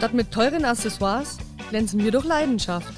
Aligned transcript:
Statt 0.00 0.14
mit 0.14 0.30
teuren 0.30 0.64
Accessoires 0.64 1.36
glänzen 1.68 2.02
wir 2.02 2.10
durch 2.10 2.24
Leidenschaft. 2.24 2.90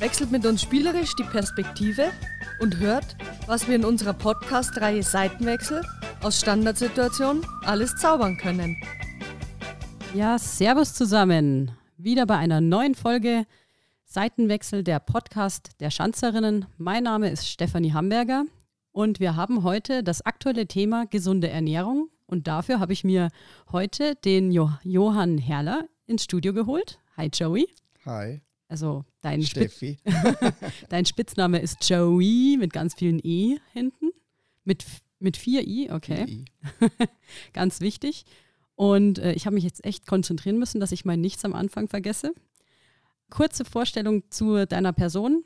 Wechselt 0.00 0.32
mit 0.32 0.44
uns 0.44 0.60
spielerisch 0.60 1.14
die 1.14 1.22
Perspektive 1.22 2.10
und 2.58 2.78
hört, 2.78 3.14
was 3.46 3.68
wir 3.68 3.76
in 3.76 3.84
unserer 3.84 4.12
Podcast-Reihe 4.12 5.04
Seitenwechsel 5.04 5.82
aus 6.20 6.40
Standardsituationen 6.40 7.46
alles 7.64 7.94
zaubern 7.94 8.38
können. 8.38 8.76
Ja, 10.14 10.36
Servus 10.36 10.94
zusammen. 10.94 11.70
Wieder 11.96 12.26
bei 12.26 12.38
einer 12.38 12.60
neuen 12.60 12.96
Folge 12.96 13.46
Seitenwechsel 14.04 14.82
der 14.82 14.98
Podcast 14.98 15.70
der 15.78 15.90
Schanzerinnen. 15.90 16.66
Mein 16.76 17.04
Name 17.04 17.30
ist 17.30 17.48
Stefanie 17.48 17.92
Hamburger 17.92 18.46
und 18.90 19.20
wir 19.20 19.36
haben 19.36 19.62
heute 19.62 20.02
das 20.02 20.26
aktuelle 20.26 20.66
Thema 20.66 21.06
gesunde 21.06 21.50
Ernährung. 21.50 22.08
Und 22.26 22.48
dafür 22.48 22.80
habe 22.80 22.94
ich 22.94 23.04
mir 23.04 23.28
heute 23.70 24.16
den 24.16 24.50
jo 24.50 24.70
Johann 24.82 25.38
Herrler 25.38 25.86
ins 26.12 26.24
Studio 26.24 26.52
geholt. 26.52 27.00
Hi 27.16 27.30
Joey. 27.32 27.68
Hi. 28.04 28.42
Also 28.68 29.04
dein, 29.22 29.42
Steffi. 29.42 29.98
dein 30.88 31.06
Spitzname 31.06 31.58
ist 31.58 31.88
Joey 31.88 32.56
mit 32.58 32.72
ganz 32.72 32.94
vielen 32.94 33.18
E 33.24 33.58
hinten. 33.72 34.10
Mit, 34.64 34.84
mit 35.18 35.36
vier 35.36 35.66
I, 35.66 35.90
okay. 35.90 36.24
I. 36.28 36.44
ganz 37.52 37.80
wichtig. 37.80 38.24
Und 38.74 39.18
äh, 39.18 39.32
ich 39.32 39.46
habe 39.46 39.54
mich 39.54 39.64
jetzt 39.64 39.84
echt 39.84 40.06
konzentrieren 40.06 40.58
müssen, 40.58 40.80
dass 40.80 40.92
ich 40.92 41.04
mein 41.04 41.20
Nichts 41.20 41.44
am 41.44 41.54
Anfang 41.54 41.88
vergesse. 41.88 42.34
Kurze 43.30 43.64
Vorstellung 43.64 44.30
zu 44.30 44.66
deiner 44.66 44.92
Person. 44.92 45.44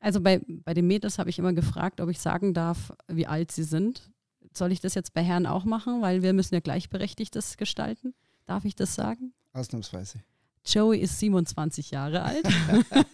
Also 0.00 0.20
bei, 0.20 0.40
bei 0.46 0.74
den 0.74 0.86
Mädels 0.86 1.18
habe 1.18 1.30
ich 1.30 1.38
immer 1.38 1.54
gefragt, 1.54 2.00
ob 2.00 2.10
ich 2.10 2.20
sagen 2.20 2.52
darf, 2.54 2.92
wie 3.08 3.26
alt 3.26 3.52
sie 3.52 3.64
sind. 3.64 4.10
Soll 4.52 4.72
ich 4.72 4.80
das 4.80 4.94
jetzt 4.94 5.14
bei 5.14 5.22
Herren 5.22 5.46
auch 5.46 5.64
machen? 5.64 6.02
Weil 6.02 6.22
wir 6.22 6.34
müssen 6.34 6.54
ja 6.54 6.60
gleichberechtigtes 6.60 7.56
gestalten. 7.56 8.14
Darf 8.46 8.64
ich 8.64 8.74
das 8.74 8.94
sagen? 8.94 9.32
Ausnahmsweise. 9.52 10.20
Joey 10.64 10.98
ist 10.98 11.18
27 11.18 11.90
Jahre 11.90 12.22
alt. 12.22 12.46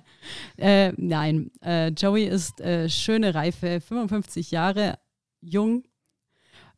äh, 0.56 0.92
nein, 0.96 1.50
äh, 1.62 1.88
Joey 1.88 2.24
ist 2.24 2.60
äh, 2.60 2.88
schöne 2.88 3.34
Reife, 3.34 3.80
55 3.80 4.50
Jahre 4.50 4.98
jung, 5.40 5.84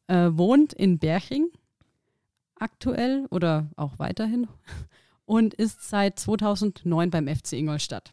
äh, 0.09 0.31
wohnt 0.33 0.73
in 0.73 0.99
Berching 0.99 1.49
aktuell 2.59 3.27
oder 3.31 3.69
auch 3.77 3.99
weiterhin 3.99 4.49
und 5.25 5.55
ist 5.55 5.89
seit 5.89 6.19
2009 6.19 7.11
beim 7.11 7.29
FC 7.29 7.55
Ingolstadt. 7.55 8.13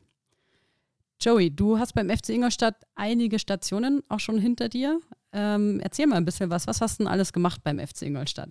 Joey, 1.21 1.55
du 1.55 1.79
hast 1.79 1.93
beim 1.93 2.09
FC 2.09 2.29
Ingolstadt 2.29 2.75
einige 2.95 3.39
Stationen 3.39 4.03
auch 4.09 4.19
schon 4.19 4.37
hinter 4.37 4.67
dir. 4.67 4.99
Ähm, 5.31 5.79
erzähl 5.79 6.05
mal 6.05 6.17
ein 6.17 6.25
bisschen 6.25 6.49
was. 6.49 6.67
Was 6.67 6.81
hast 6.81 6.99
du 6.99 7.03
denn 7.03 7.11
alles 7.11 7.31
gemacht 7.31 7.63
beim 7.63 7.79
FC 7.79 8.01
Ingolstadt? 8.03 8.49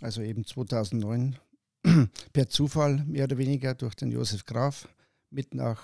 Also 0.00 0.22
eben 0.22 0.44
2009 0.44 1.38
per 2.32 2.48
Zufall 2.48 3.04
mehr 3.06 3.24
oder 3.24 3.38
weniger 3.38 3.74
durch 3.74 3.94
den 3.94 4.10
Josef 4.10 4.44
Graf 4.44 4.88
mit 5.30 5.54
nach 5.54 5.82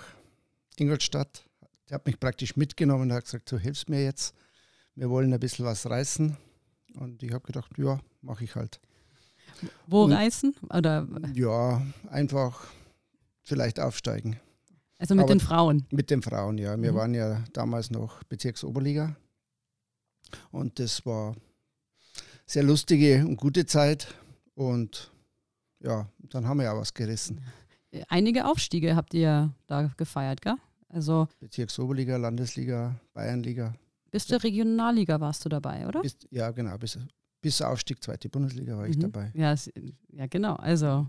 Ingolstadt. 0.77 1.43
Der 1.89 1.95
hat 1.95 2.05
mich 2.05 2.19
praktisch 2.19 2.55
mitgenommen 2.55 3.03
und 3.03 3.13
hat 3.13 3.25
gesagt, 3.25 3.51
du 3.51 3.57
hilfst 3.57 3.89
mir 3.89 4.03
jetzt. 4.03 4.35
Wir 4.95 5.09
wollen 5.09 5.33
ein 5.33 5.39
bisschen 5.39 5.65
was 5.65 5.89
reißen. 5.89 6.35
Und 6.95 7.21
ich 7.23 7.31
habe 7.31 7.45
gedacht, 7.45 7.71
ja, 7.77 7.99
mache 8.21 8.43
ich 8.43 8.55
halt. 8.55 8.79
Wo 9.87 10.03
Und- 10.03 10.11
reisen? 10.13 10.55
Oder 10.73 11.07
Ja, 11.33 11.81
einfach 12.09 12.67
vielleicht 13.43 13.79
aufsteigen. 13.79 14.39
also 14.97 15.15
mit 15.15 15.23
Aber- 15.23 15.33
den 15.33 15.39
Frauen? 15.39 15.85
Mit 15.91 16.09
den 16.09 16.21
Frauen, 16.21 16.57
ja. 16.57 16.79
Wir 16.81 16.91
Mhm. 16.91 16.95
waren 16.97 17.13
ja 17.13 17.43
damals 17.53 17.89
noch 17.91 18.23
Bezirksoberliga. 18.23 19.15
Und 20.51 20.79
das 20.79 21.05
war 21.05 21.35
sehr 22.47 22.63
lustige 22.63 23.25
und 23.27 23.37
gute 23.37 23.65
Zeit. 23.67 24.07
Und 24.55 25.11
ja, 25.83 26.07
dann 26.29 26.47
haben 26.47 26.57
wir 26.57 26.63
ja 26.63 26.75
was 26.77 26.93
gerissen. 26.93 27.41
Einige 28.09 28.45
Aufstiege 28.45 28.95
habt 28.95 29.13
ihr 29.13 29.53
da 29.67 29.91
gefeiert, 29.97 30.41
gell? 30.41 30.55
Also 30.89 31.27
Bezirksoberliga, 31.39 32.17
Landesliga, 32.17 32.95
Bayernliga. 33.13 33.73
bis 34.09 34.25
zur 34.27 34.41
Regionalliga 34.41 35.19
warst 35.19 35.43
du 35.45 35.49
dabei, 35.49 35.85
oder? 35.87 36.01
Bis, 36.01 36.17
ja, 36.31 36.49
genau. 36.51 36.77
Bis, 36.77 36.97
bis 37.41 37.61
Aufstieg 37.61 38.01
zweite 38.01 38.29
Bundesliga 38.29 38.77
war 38.77 38.87
ich 38.87 38.95
Mhm. 38.97 39.01
dabei. 39.01 39.31
Ja, 39.35 39.51
es, 39.51 39.69
ja, 40.09 40.27
genau. 40.27 40.55
Also 40.55 41.05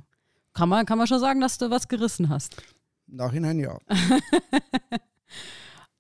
kann 0.53 0.69
man, 0.69 0.84
kann 0.87 0.98
man 0.98 1.06
schon 1.06 1.21
sagen, 1.21 1.41
dass 1.41 1.59
du 1.59 1.71
was 1.71 1.87
gerissen 1.88 2.28
hast. 2.28 2.56
Nachhinein 3.06 3.59
ja. 3.60 3.78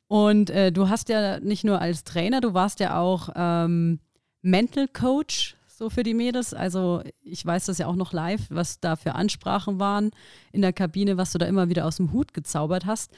Und 0.08 0.48
äh, 0.50 0.72
du 0.72 0.88
hast 0.88 1.08
ja 1.10 1.38
nicht 1.40 1.64
nur 1.64 1.80
als 1.80 2.02
Trainer, 2.04 2.40
du 2.40 2.54
warst 2.54 2.80
ja 2.80 2.98
auch 2.98 3.28
ähm, 3.36 4.00
Mental 4.42 4.88
Coach 4.88 5.56
so 5.78 5.88
für 5.88 6.02
die 6.02 6.14
Mädels. 6.14 6.52
Also 6.52 7.02
ich 7.22 7.46
weiß 7.46 7.66
das 7.66 7.78
ja 7.78 7.86
auch 7.86 7.94
noch 7.94 8.12
live, 8.12 8.42
was 8.50 8.80
da 8.80 8.96
für 8.96 9.14
Ansprachen 9.14 9.78
waren 9.78 10.10
in 10.52 10.60
der 10.60 10.72
Kabine, 10.72 11.16
was 11.16 11.32
du 11.32 11.38
da 11.38 11.46
immer 11.46 11.68
wieder 11.68 11.86
aus 11.86 11.96
dem 11.96 12.12
Hut 12.12 12.34
gezaubert 12.34 12.84
hast. 12.84 13.12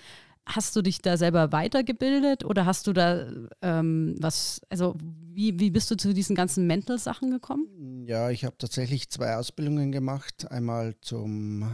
Hast 0.46 0.76
du 0.76 0.82
dich 0.82 1.00
da 1.00 1.16
selber 1.16 1.52
weitergebildet 1.52 2.44
oder 2.44 2.66
hast 2.66 2.86
du 2.86 2.92
da 2.92 3.26
ähm, 3.62 4.16
was, 4.18 4.60
also 4.68 4.94
wie, 5.00 5.58
wie 5.58 5.70
bist 5.70 5.90
du 5.90 5.96
zu 5.96 6.12
diesen 6.12 6.36
ganzen 6.36 6.66
Mental-Sachen 6.66 7.30
gekommen? 7.30 8.04
Ja, 8.06 8.30
ich 8.30 8.44
habe 8.44 8.56
tatsächlich 8.58 9.10
zwei 9.10 9.36
Ausbildungen 9.36 9.92
gemacht. 9.92 10.50
Einmal 10.50 10.94
zum 11.00 11.70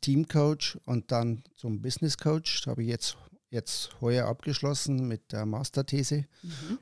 Teamcoach 0.00 0.78
und 0.86 1.12
dann 1.12 1.42
zum 1.54 1.82
Business 1.82 2.16
Coach. 2.16 2.62
Da 2.62 2.72
habe 2.72 2.82
ich 2.82 2.88
jetzt, 2.88 3.16
jetzt 3.50 4.00
heuer 4.00 4.26
abgeschlossen 4.26 5.06
mit 5.06 5.32
der 5.32 5.46
Masterthese. 5.46 6.24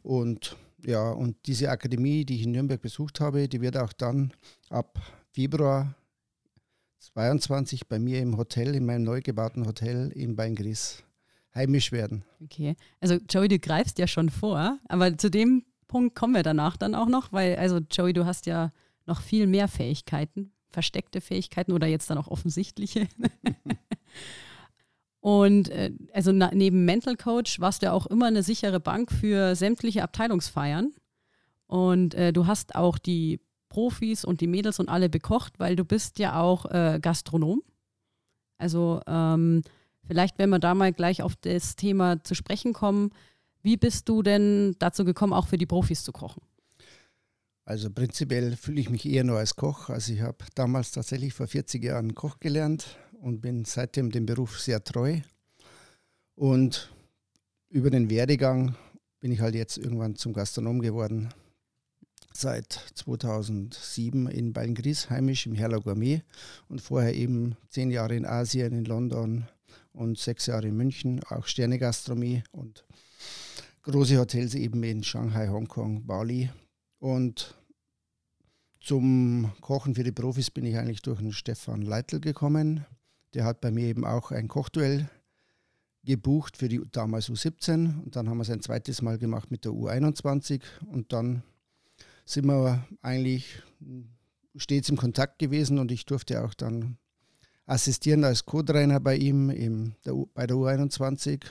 Und 0.03 0.57
ja, 0.85 1.11
und 1.11 1.37
diese 1.47 1.71
Akademie, 1.71 2.25
die 2.25 2.37
ich 2.37 2.43
in 2.45 2.53
Nürnberg 2.53 2.81
besucht 2.81 3.21
habe, 3.21 3.49
die 3.49 3.61
wird 3.61 3.77
auch 3.77 3.93
dann 3.93 4.33
ab 4.71 4.99
Februar 5.33 5.95
22 6.99 7.89
bei 7.89 7.99
mir 7.99 8.21
im 8.21 8.37
Hotel, 8.37 8.75
in 8.75 8.87
meinem 8.87 9.05
neu 9.05 9.21
gebauten 9.21 9.67
Hotel 9.67 10.11
in 10.15 10.37
Beingries 10.37 11.03
heimisch 11.55 11.93
werden. 11.93 12.25
Okay. 12.43 12.77
Also 13.01 13.19
Joey, 13.29 13.49
du 13.49 13.59
greifst 13.59 13.99
ja 13.99 14.07
schon 14.07 14.31
vor, 14.31 14.79
aber 14.89 15.17
zu 15.17 15.31
dem 15.31 15.65
Punkt 15.89 16.15
kommen 16.15 16.35
wir 16.35 16.43
danach 16.43 16.77
dann 16.77 16.95
auch 16.95 17.09
noch, 17.09 17.33
weil, 17.33 17.57
also 17.57 17.81
Joey, 17.91 18.13
du 18.13 18.27
hast 18.27 18.47
ja 18.47 18.73
noch 19.07 19.23
viel 19.23 19.47
mehr 19.47 19.69
Fähigkeiten, 19.69 20.53
versteckte 20.71 21.21
Fähigkeiten 21.21 21.73
oder 21.73 21.87
jetzt 21.87 22.11
dann 22.11 22.19
auch 22.19 22.29
offensichtliche. 22.29 23.09
Und 25.21 25.69
äh, 25.71 25.93
also 26.13 26.33
neben 26.33 26.85
Mental 26.85 27.17
Coach 27.17 27.61
warst 27.61 27.83
du 27.83 27.93
auch 27.93 28.07
immer 28.07 28.27
eine 28.27 28.43
sichere 28.43 28.81
Bank 28.81 29.11
für 29.11 29.57
sämtliche 29.57 30.03
Abteilungsfeiern. 30.03 30.93
Und 31.67 32.15
äh, 32.15 32.33
du 32.33 32.47
hast 32.47 32.75
auch 32.75 32.99
die 32.99 33.41
Profis 33.69 34.25
und 34.25 34.41
die 34.41 34.47
Mädels 34.47 34.81
und 34.81 34.89
alle 34.89 35.09
bekocht, 35.09 35.59
weil 35.59 35.77
du 35.77 35.85
bist 35.85 36.19
ja 36.19 36.41
auch 36.41 36.67
äh, 36.67 36.99
Gastronom. 37.03 37.63
Also 38.57 39.01
ähm, 39.07 39.63
vielleicht, 40.07 40.39
wenn 40.39 40.51
wir 40.51 40.59
da 40.59 40.75
mal 40.75 40.93
gleich 40.93 41.23
auf 41.23 41.37
das 41.37 41.77
Thema 41.77 42.23
zu 42.25 42.35
sprechen 42.35 42.73
kommen, 42.73 43.11
wie 43.63 43.77
bist 43.77 44.09
du 44.09 44.23
denn 44.23 44.77
dazu 44.79 45.05
gekommen, 45.05 45.33
auch 45.33 45.49
für 45.49 45.59
die 45.59 45.67
Profis 45.67 46.03
zu 46.05 46.13
kochen? 46.13 46.43
Also 47.65 47.91
prinzipiell 47.91 48.57
fühle 48.57 48.81
ich 48.81 48.89
mich 48.89 49.05
eher 49.05 49.25
nur 49.25 49.39
als 49.39 49.55
Koch. 49.55 49.91
Also 49.91 50.15
ich 50.15 50.23
habe 50.23 50.39
damals 50.55 50.91
tatsächlich 50.93 51.35
vor 51.35 51.47
40 51.47 51.85
Jahren 51.85 52.15
Koch 52.15 52.41
gelernt 52.41 52.97
und 53.21 53.41
bin 53.41 53.65
seitdem 53.65 54.11
dem 54.11 54.27
Beruf 54.27 54.61
sehr 54.61 54.83
treu. 54.83 55.21
Und 56.35 56.93
über 57.69 57.91
den 57.91 58.11
Werdegang 58.11 58.77
bin 59.21 59.33
ich 59.33 59.41
halt 59.41 59.55
jetzt 59.55 59.79
irgendwann 59.79 60.17
zum 60.17 60.33
Gastronom 60.33 60.81
geworden. 60.81 61.29
Seit 62.33 62.73
2007 62.95 64.29
in 64.29 64.53
Beingries 64.53 65.11
heimisch 65.11 65.47
im 65.47 65.55
Herler 65.55 65.81
Gourmet 65.81 66.23
und 66.69 66.81
vorher 66.81 67.15
eben 67.15 67.57
zehn 67.69 67.91
Jahre 67.91 68.15
in 68.15 68.25
Asien, 68.25 68.73
in 68.73 68.85
London 68.85 69.49
und 69.93 70.19
sechs 70.19 70.47
Jahre 70.47 70.69
in 70.69 70.77
München, 70.77 71.21
auch 71.25 71.47
Sternegastronomie 71.47 72.45
und 72.53 72.85
große 73.83 74.19
Hotels 74.19 74.55
eben 74.55 74.83
in 74.85 75.03
Shanghai, 75.03 75.49
Hongkong, 75.49 76.07
Bali. 76.07 76.51
Und 77.01 77.57
zum 78.81 79.53
Kochen 79.61 79.95
für 79.95 80.05
die 80.05 80.13
Profis 80.13 80.51
bin 80.51 80.65
ich 80.65 80.77
eigentlich 80.77 81.03
durch 81.03 81.19
den 81.19 81.33
Stefan 81.33 81.83
Leitl 81.83 82.21
gekommen. 82.21 82.87
Der 83.35 83.45
hat 83.45 83.61
bei 83.61 83.71
mir 83.71 83.87
eben 83.87 84.05
auch 84.05 84.31
ein 84.31 84.49
Kochduell 84.49 85.09
gebucht 86.05 86.57
für 86.57 86.69
die 86.69 86.81
damals 86.93 87.29
U17 87.31 88.03
und 88.03 88.17
dann 88.17 88.29
haben 88.29 88.39
wir 88.39 88.43
es 88.43 88.51
ein 88.51 88.63
zweites 88.63 89.03
Mal 89.03 89.19
gemacht 89.19 89.51
mit 89.51 89.65
der 89.65 89.73
U21 89.73 90.63
und 90.91 91.13
dann 91.13 91.43
sind 92.25 92.47
wir 92.47 92.87
eigentlich 93.03 93.63
stets 94.57 94.89
im 94.89 94.97
Kontakt 94.97 95.39
gewesen. 95.39 95.79
Und 95.79 95.91
ich 95.93 96.07
durfte 96.07 96.43
auch 96.45 96.55
dann 96.55 96.97
assistieren 97.67 98.25
als 98.25 98.47
Co-Trainer 98.47 99.01
bei 99.01 99.17
ihm 99.17 99.51
im, 99.51 99.95
der, 100.05 100.15
U- 100.15 100.29
bei 100.35 100.47
der 100.47 100.57
U21 100.57 101.43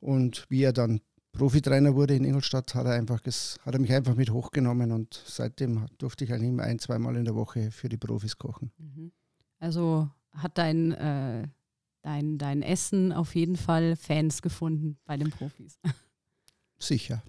und 0.00 0.46
wie 0.48 0.62
er 0.62 0.72
dann 0.72 1.00
Profitrainer 1.32 1.94
wurde 1.94 2.14
in 2.14 2.24
Ingolstadt, 2.24 2.74
hat 2.74 2.84
er, 2.84 2.92
einfach 2.92 3.20
hat 3.24 3.74
er 3.74 3.80
mich 3.80 3.92
einfach 3.92 4.14
mit 4.14 4.30
hochgenommen. 4.30 4.92
Und 4.92 5.22
seitdem 5.26 5.86
durfte 5.96 6.24
ich 6.24 6.32
eigentlich 6.32 6.50
immer 6.50 6.64
ein, 6.64 6.78
zweimal 6.78 7.16
in 7.16 7.24
der 7.24 7.34
Woche 7.34 7.70
für 7.70 7.88
die 7.88 7.96
Profis 7.96 8.36
kochen. 8.36 8.70
Also 9.58 10.10
hat 10.34 10.58
dein, 10.58 10.92
äh, 10.92 11.48
dein, 12.02 12.38
dein 12.38 12.62
Essen 12.62 13.12
auf 13.12 13.34
jeden 13.34 13.56
Fall 13.56 13.96
Fans 13.96 14.42
gefunden 14.42 14.98
bei 15.04 15.16
den 15.16 15.30
Profis. 15.30 15.78
Sicher. 16.78 17.22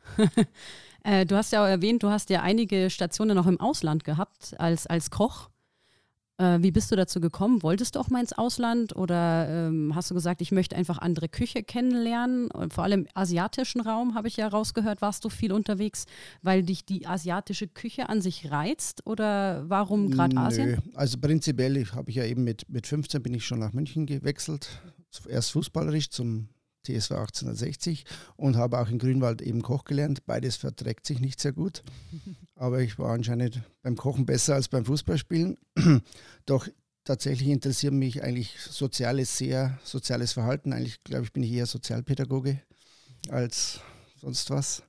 Äh, 1.06 1.26
du 1.26 1.36
hast 1.36 1.52
ja 1.52 1.62
auch 1.62 1.68
erwähnt, 1.68 2.02
du 2.02 2.10
hast 2.10 2.30
ja 2.30 2.42
einige 2.42 2.90
Stationen 2.90 3.36
noch 3.36 3.46
im 3.46 3.60
Ausland 3.60 4.06
gehabt 4.06 4.58
als, 4.58 4.88
als 4.88 5.12
Koch. 5.12 5.50
Äh, 6.38 6.60
wie 6.62 6.72
bist 6.72 6.92
du 6.92 6.96
dazu 6.96 7.20
gekommen? 7.20 7.62
Wolltest 7.62 7.96
du 7.96 8.00
auch 8.00 8.10
mal 8.10 8.20
ins 8.20 8.34
Ausland 8.34 8.96
oder 8.96 9.48
ähm, 9.68 9.94
hast 9.94 10.10
du 10.10 10.16
gesagt, 10.16 10.42
ich 10.42 10.52
möchte 10.52 10.76
einfach 10.76 10.98
andere 10.98 11.30
Küche 11.30 11.64
kennenlernen? 11.64 12.50
Und 12.50 12.74
vor 12.74 12.84
allem 12.84 13.02
im 13.02 13.08
asiatischen 13.14 13.82
Raum 13.82 14.16
habe 14.16 14.28
ich 14.28 14.38
ja 14.38 14.48
rausgehört, 14.48 15.02
warst 15.02 15.24
du 15.26 15.30
viel 15.30 15.54
unterwegs, 15.54 16.06
weil 16.42 16.64
dich 16.64 16.86
die 16.86 17.06
asiatische 17.06 17.68
Küche 17.68 18.10
an 18.10 18.22
sich 18.22 18.50
reizt 18.50 19.06
oder 19.06 19.70
warum 19.70 20.10
gerade 20.10 20.36
Asien? 20.38 20.82
Also 20.96 21.20
prinzipiell 21.20 21.86
habe 21.92 22.10
ich 22.10 22.16
ja 22.16 22.26
eben 22.26 22.44
mit, 22.44 22.68
mit 22.68 22.88
15 22.88 23.22
bin 23.22 23.34
ich 23.34 23.46
schon 23.46 23.60
nach 23.60 23.74
München 23.74 24.06
gewechselt, 24.06 24.70
erst 25.28 25.52
fußballerisch 25.52 26.10
zum 26.10 26.50
TSV 26.84 27.12
1860 27.12 28.06
und 28.36 28.58
habe 28.58 28.80
auch 28.80 28.90
in 28.90 29.00
Grünwald 29.00 29.42
eben 29.42 29.62
Koch 29.62 29.86
gelernt. 29.86 30.26
Beides 30.26 30.58
verträgt 30.58 31.06
sich 31.06 31.20
nicht 31.20 31.40
sehr 31.40 31.54
gut, 31.54 31.84
aber 32.64 32.80
ich 32.80 32.98
war 32.98 33.12
anscheinend 33.12 33.62
beim 33.82 33.98
Kochen 33.98 34.26
besser 34.26 34.56
als 34.56 34.70
beim 34.70 34.86
Fußballspielen. 34.86 35.58
Doch 36.46 36.70
tatsächlich 37.04 37.50
interessiert 37.50 37.94
mich 37.94 38.24
eigentlich 38.24 38.58
soziales 38.58 39.38
sehr, 39.38 39.78
soziales 39.84 40.32
Verhalten. 40.32 40.72
Eigentlich 40.72 41.04
glaube 41.04 41.26
ich, 41.26 41.34
bin 41.34 41.44
ich 41.44 41.52
eher 41.52 41.66
Sozialpädagoge 41.66 42.62
als 43.28 43.82
sonst 44.16 44.50
was. 44.50 44.82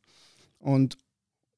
Und 0.60 0.98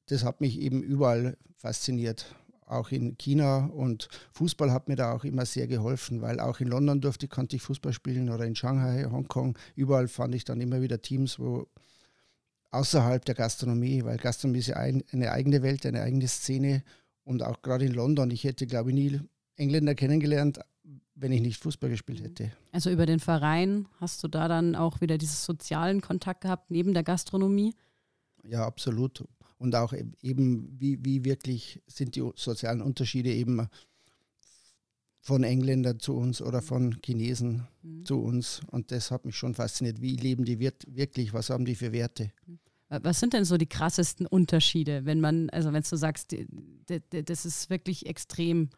das 0.07 0.23
hat 0.23 0.41
mich 0.41 0.59
eben 0.59 0.81
überall 0.81 1.37
fasziniert 1.55 2.25
auch 2.65 2.91
in 2.91 3.15
China 3.19 3.67
und 3.67 4.09
Fußball 4.33 4.71
hat 4.71 4.89
mir 4.89 4.95
da 4.95 5.13
auch 5.13 5.23
immer 5.23 5.45
sehr 5.45 5.67
geholfen, 5.67 6.21
weil 6.21 6.39
auch 6.39 6.59
in 6.59 6.67
London 6.67 6.99
durfte, 6.99 7.27
konnte 7.27 7.55
ich 7.55 7.61
Fußball 7.61 7.93
spielen 7.93 8.29
oder 8.29 8.43
in 8.43 8.55
Shanghai, 8.55 9.05
Hongkong, 9.09 9.57
überall 9.75 10.09
fand 10.09 10.35
ich 10.35 10.43
dann 10.43 10.59
immer 10.59 10.81
wieder 10.81 11.01
Teams, 11.01 11.39
wo 11.39 11.67
außerhalb 12.71 13.23
der 13.25 13.35
Gastronomie, 13.35 14.03
weil 14.03 14.17
Gastronomie 14.17 14.59
ist 14.59 14.67
ja 14.67 14.77
ein, 14.77 15.03
eine 15.11 15.31
eigene 15.31 15.61
Welt, 15.61 15.85
eine 15.85 16.01
eigene 16.01 16.27
Szene 16.27 16.83
und 17.23 17.43
auch 17.43 17.61
gerade 17.61 17.85
in 17.85 17.93
London, 17.93 18.31
ich 18.31 18.43
hätte 18.43 18.67
glaube 18.67 18.91
ich 18.91 18.95
nie 18.95 19.19
Engländer 19.55 19.95
kennengelernt, 19.95 20.59
wenn 21.15 21.31
ich 21.31 21.41
nicht 21.41 21.61
Fußball 21.61 21.89
gespielt 21.89 22.21
hätte. 22.21 22.51
Also 22.71 22.91
über 22.91 23.05
den 23.05 23.19
Verein 23.19 23.87
hast 23.99 24.23
du 24.23 24.27
da 24.27 24.47
dann 24.47 24.75
auch 24.75 25.01
wieder 25.01 25.17
diesen 25.17 25.35
sozialen 25.35 26.01
Kontakt 26.01 26.41
gehabt 26.41 26.69
neben 26.69 26.93
der 26.93 27.03
Gastronomie? 27.03 27.73
Ja, 28.43 28.65
absolut 28.65 29.23
und 29.57 29.75
auch 29.75 29.93
e-, 29.93 30.05
eben, 30.21 30.75
wie, 30.79 31.03
wie 31.03 31.25
wirklich 31.25 31.81
sind 31.87 32.15
die 32.15 32.23
sozialen 32.35 32.81
Unterschiede 32.81 33.33
eben 33.33 33.67
von 35.27 35.43
Engländern 35.43 35.99
zu 35.99 36.15
uns 36.15 36.41
oder 36.41 36.61
von 36.61 36.95
Chinesen 37.03 37.67
mhm. 37.83 38.05
zu 38.05 38.21
uns. 38.21 38.61
Und 38.71 38.91
das 38.91 39.11
hat 39.11 39.25
mich 39.25 39.35
schon 39.35 39.55
fasziniert. 39.55 40.01
Wie 40.01 40.15
leben 40.15 40.45
die 40.45 40.57
wirklich? 40.57 41.33
Was 41.33 41.49
haben 41.49 41.65
die 41.65 41.75
für 41.75 41.91
Werte? 41.91 42.31
Mhm. 42.45 42.59
Was 42.87 43.19
sind 43.19 43.33
denn 43.33 43.43
so 43.43 43.57
die 43.57 43.65
krassesten 43.65 44.25
Unterschiede, 44.25 45.03
wenn 45.03 45.19
man, 45.19 45.49
also 45.49 45.73
wenn 45.73 45.83
du 45.83 45.97
sagst, 45.97 46.33
das 47.09 47.45
ist 47.45 47.69
wirklich 47.69 48.05
extrem? 48.05 48.69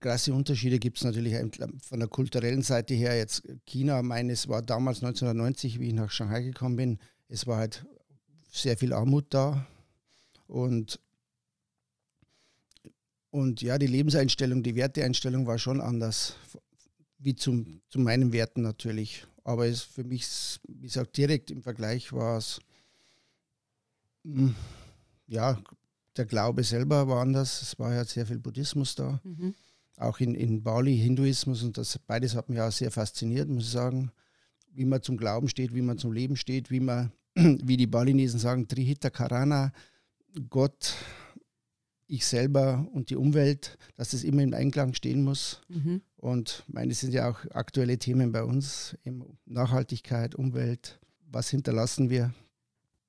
Krasse 0.00 0.34
Unterschiede 0.34 0.80
gibt 0.80 0.96
es 0.96 1.04
natürlich 1.04 1.36
von 1.80 2.00
der 2.00 2.08
kulturellen 2.08 2.62
Seite 2.62 2.94
her. 2.94 3.16
Jetzt 3.16 3.44
China, 3.66 4.02
meines 4.02 4.48
war 4.48 4.60
damals 4.60 5.04
1990, 5.04 5.78
wie 5.78 5.86
ich 5.86 5.94
nach 5.94 6.10
Shanghai 6.10 6.42
gekommen 6.42 6.74
bin, 6.74 6.98
es 7.28 7.46
war 7.46 7.58
halt 7.58 7.86
sehr 8.50 8.76
viel 8.76 8.92
Armut 8.92 9.26
da 9.30 9.64
und 10.48 10.98
und 13.34 13.62
ja, 13.62 13.78
die 13.78 13.88
Lebenseinstellung, 13.88 14.62
die 14.62 14.76
Werteeinstellung 14.76 15.44
war 15.48 15.58
schon 15.58 15.80
anders, 15.80 16.36
wie 17.18 17.34
zum, 17.34 17.80
zu 17.88 17.98
meinen 17.98 18.32
Werten 18.32 18.62
natürlich. 18.62 19.26
Aber 19.42 19.66
es 19.66 19.82
für 19.82 20.04
mich, 20.04 20.24
wie 20.68 20.86
gesagt, 20.86 21.16
direkt 21.16 21.50
im 21.50 21.60
Vergleich 21.60 22.12
war 22.12 22.38
es, 22.38 22.60
hm, 24.22 24.54
ja, 25.26 25.60
der 26.16 26.26
Glaube 26.26 26.62
selber 26.62 27.08
war 27.08 27.22
anders. 27.22 27.60
Es 27.60 27.76
war 27.76 27.92
ja 27.92 28.04
sehr 28.04 28.24
viel 28.24 28.38
Buddhismus 28.38 28.94
da. 28.94 29.20
Mhm. 29.24 29.56
Auch 29.96 30.20
in, 30.20 30.36
in 30.36 30.62
Bali 30.62 30.96
Hinduismus 30.96 31.64
und 31.64 31.76
das 31.76 31.98
beides 31.98 32.36
hat 32.36 32.48
mich 32.48 32.60
auch 32.60 32.70
sehr 32.70 32.92
fasziniert, 32.92 33.48
muss 33.48 33.64
ich 33.64 33.70
sagen. 33.70 34.12
Wie 34.70 34.84
man 34.84 35.02
zum 35.02 35.16
Glauben 35.16 35.48
steht, 35.48 35.74
wie 35.74 35.82
man 35.82 35.98
zum 35.98 36.12
Leben 36.12 36.36
steht, 36.36 36.70
wie 36.70 36.78
man 36.78 37.10
wie 37.34 37.76
die 37.76 37.88
Balinesen 37.88 38.38
sagen, 38.38 38.68
Trihita 38.68 39.10
Karana, 39.10 39.72
Gott, 40.48 40.94
ich 42.14 42.26
selber 42.26 42.86
und 42.92 43.10
die 43.10 43.16
Umwelt, 43.16 43.78
dass 43.96 44.10
das 44.10 44.24
immer 44.24 44.42
im 44.42 44.54
Einklang 44.54 44.94
stehen 44.94 45.22
muss. 45.22 45.60
Mhm. 45.68 46.02
Und 46.16 46.64
meine, 46.66 46.94
sind 46.94 47.12
ja 47.12 47.30
auch 47.30 47.38
aktuelle 47.52 47.98
Themen 47.98 48.32
bei 48.32 48.42
uns, 48.42 48.96
Nachhaltigkeit, 49.46 50.34
Umwelt, 50.34 50.98
was 51.30 51.50
hinterlassen 51.50 52.10
wir. 52.10 52.32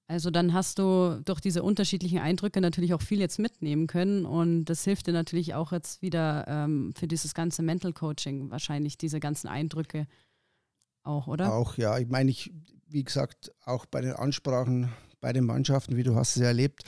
Also 0.07 0.29
dann 0.29 0.53
hast 0.53 0.77
du 0.77 1.19
durch 1.25 1.39
diese 1.39 1.63
unterschiedlichen 1.63 2.19
Eindrücke 2.19 2.61
natürlich 2.61 2.93
auch 2.93 3.01
viel 3.01 3.19
jetzt 3.19 3.39
mitnehmen 3.39 3.87
können 3.87 4.25
und 4.25 4.65
das 4.65 4.83
hilft 4.83 5.07
dir 5.07 5.13
natürlich 5.13 5.55
auch 5.55 5.71
jetzt 5.71 6.03
wieder 6.03 6.45
ähm, 6.47 6.93
für 6.95 7.07
dieses 7.07 7.33
ganze 7.33 7.63
Mental 7.63 7.91
Coaching 7.91 8.51
wahrscheinlich, 8.51 8.99
diese 8.99 9.19
ganzen 9.19 9.47
Eindrücke 9.47 10.05
auch, 11.01 11.27
oder? 11.27 11.53
Auch, 11.53 11.77
ja. 11.77 11.97
Ich 11.97 12.07
meine, 12.07 12.29
ich, 12.29 12.51
wie 12.87 13.03
gesagt, 13.03 13.51
auch 13.63 13.85
bei 13.87 14.01
den 14.01 14.13
Ansprachen 14.13 14.89
bei 15.21 15.33
den 15.33 15.45
Mannschaften, 15.45 15.97
wie 15.97 16.03
du 16.03 16.15
hast 16.15 16.35
es 16.35 16.43
erlebt, 16.43 16.83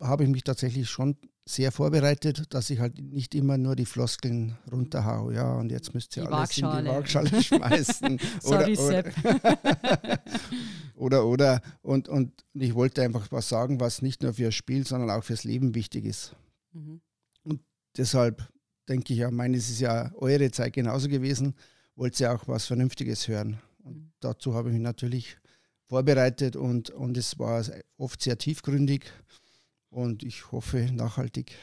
habe 0.00 0.24
ich 0.24 0.30
mich 0.30 0.42
tatsächlich 0.42 0.88
schon 0.88 1.18
sehr 1.48 1.72
vorbereitet, 1.72 2.52
dass 2.52 2.68
ich 2.68 2.78
halt 2.78 3.00
nicht 3.00 3.34
immer 3.34 3.56
nur 3.56 3.74
die 3.74 3.86
Floskeln 3.86 4.58
runterhau, 4.70 5.30
ja, 5.30 5.54
und 5.54 5.70
jetzt 5.70 5.94
müsst 5.94 6.16
ihr 6.16 6.24
die 6.24 6.28
alles 6.28 6.62
Waagschale. 6.62 6.78
in 6.78 6.84
die 6.84 6.90
Waagschale 6.90 7.42
schmeißen. 7.42 8.20
Sorry, 8.40 8.76
oder, 8.76 8.98
oder, 8.98 10.20
oder, 10.94 11.26
oder, 11.26 11.62
und, 11.80 12.08
und 12.08 12.44
ich 12.52 12.74
wollte 12.74 13.02
einfach 13.02 13.32
was 13.32 13.48
sagen, 13.48 13.80
was 13.80 14.02
nicht 14.02 14.22
nur 14.22 14.34
fürs 14.34 14.54
Spiel, 14.54 14.86
sondern 14.86 15.10
auch 15.10 15.24
fürs 15.24 15.44
Leben 15.44 15.74
wichtig 15.74 16.04
ist. 16.04 16.36
Mhm. 16.72 17.00
Und 17.44 17.62
deshalb 17.96 18.46
denke 18.86 19.14
ich 19.14 19.20
ja, 19.20 19.30
meine, 19.30 19.56
es 19.56 19.70
ist 19.70 19.80
ja 19.80 20.12
eure 20.16 20.50
Zeit 20.50 20.74
genauso 20.74 21.08
gewesen, 21.08 21.54
wollt 21.96 22.20
ihr 22.20 22.32
auch 22.32 22.46
was 22.46 22.66
Vernünftiges 22.66 23.26
hören. 23.26 23.58
Und 23.82 23.96
mhm. 23.96 24.12
dazu 24.20 24.54
habe 24.54 24.68
ich 24.68 24.74
mich 24.74 24.82
natürlich 24.82 25.38
vorbereitet 25.86 26.56
und, 26.56 26.90
und 26.90 27.16
es 27.16 27.38
war 27.38 27.64
oft 27.96 28.20
sehr 28.20 28.36
tiefgründig 28.36 29.10
und 29.90 30.22
ich 30.22 30.52
hoffe 30.52 30.88
nachhaltig. 30.92 31.56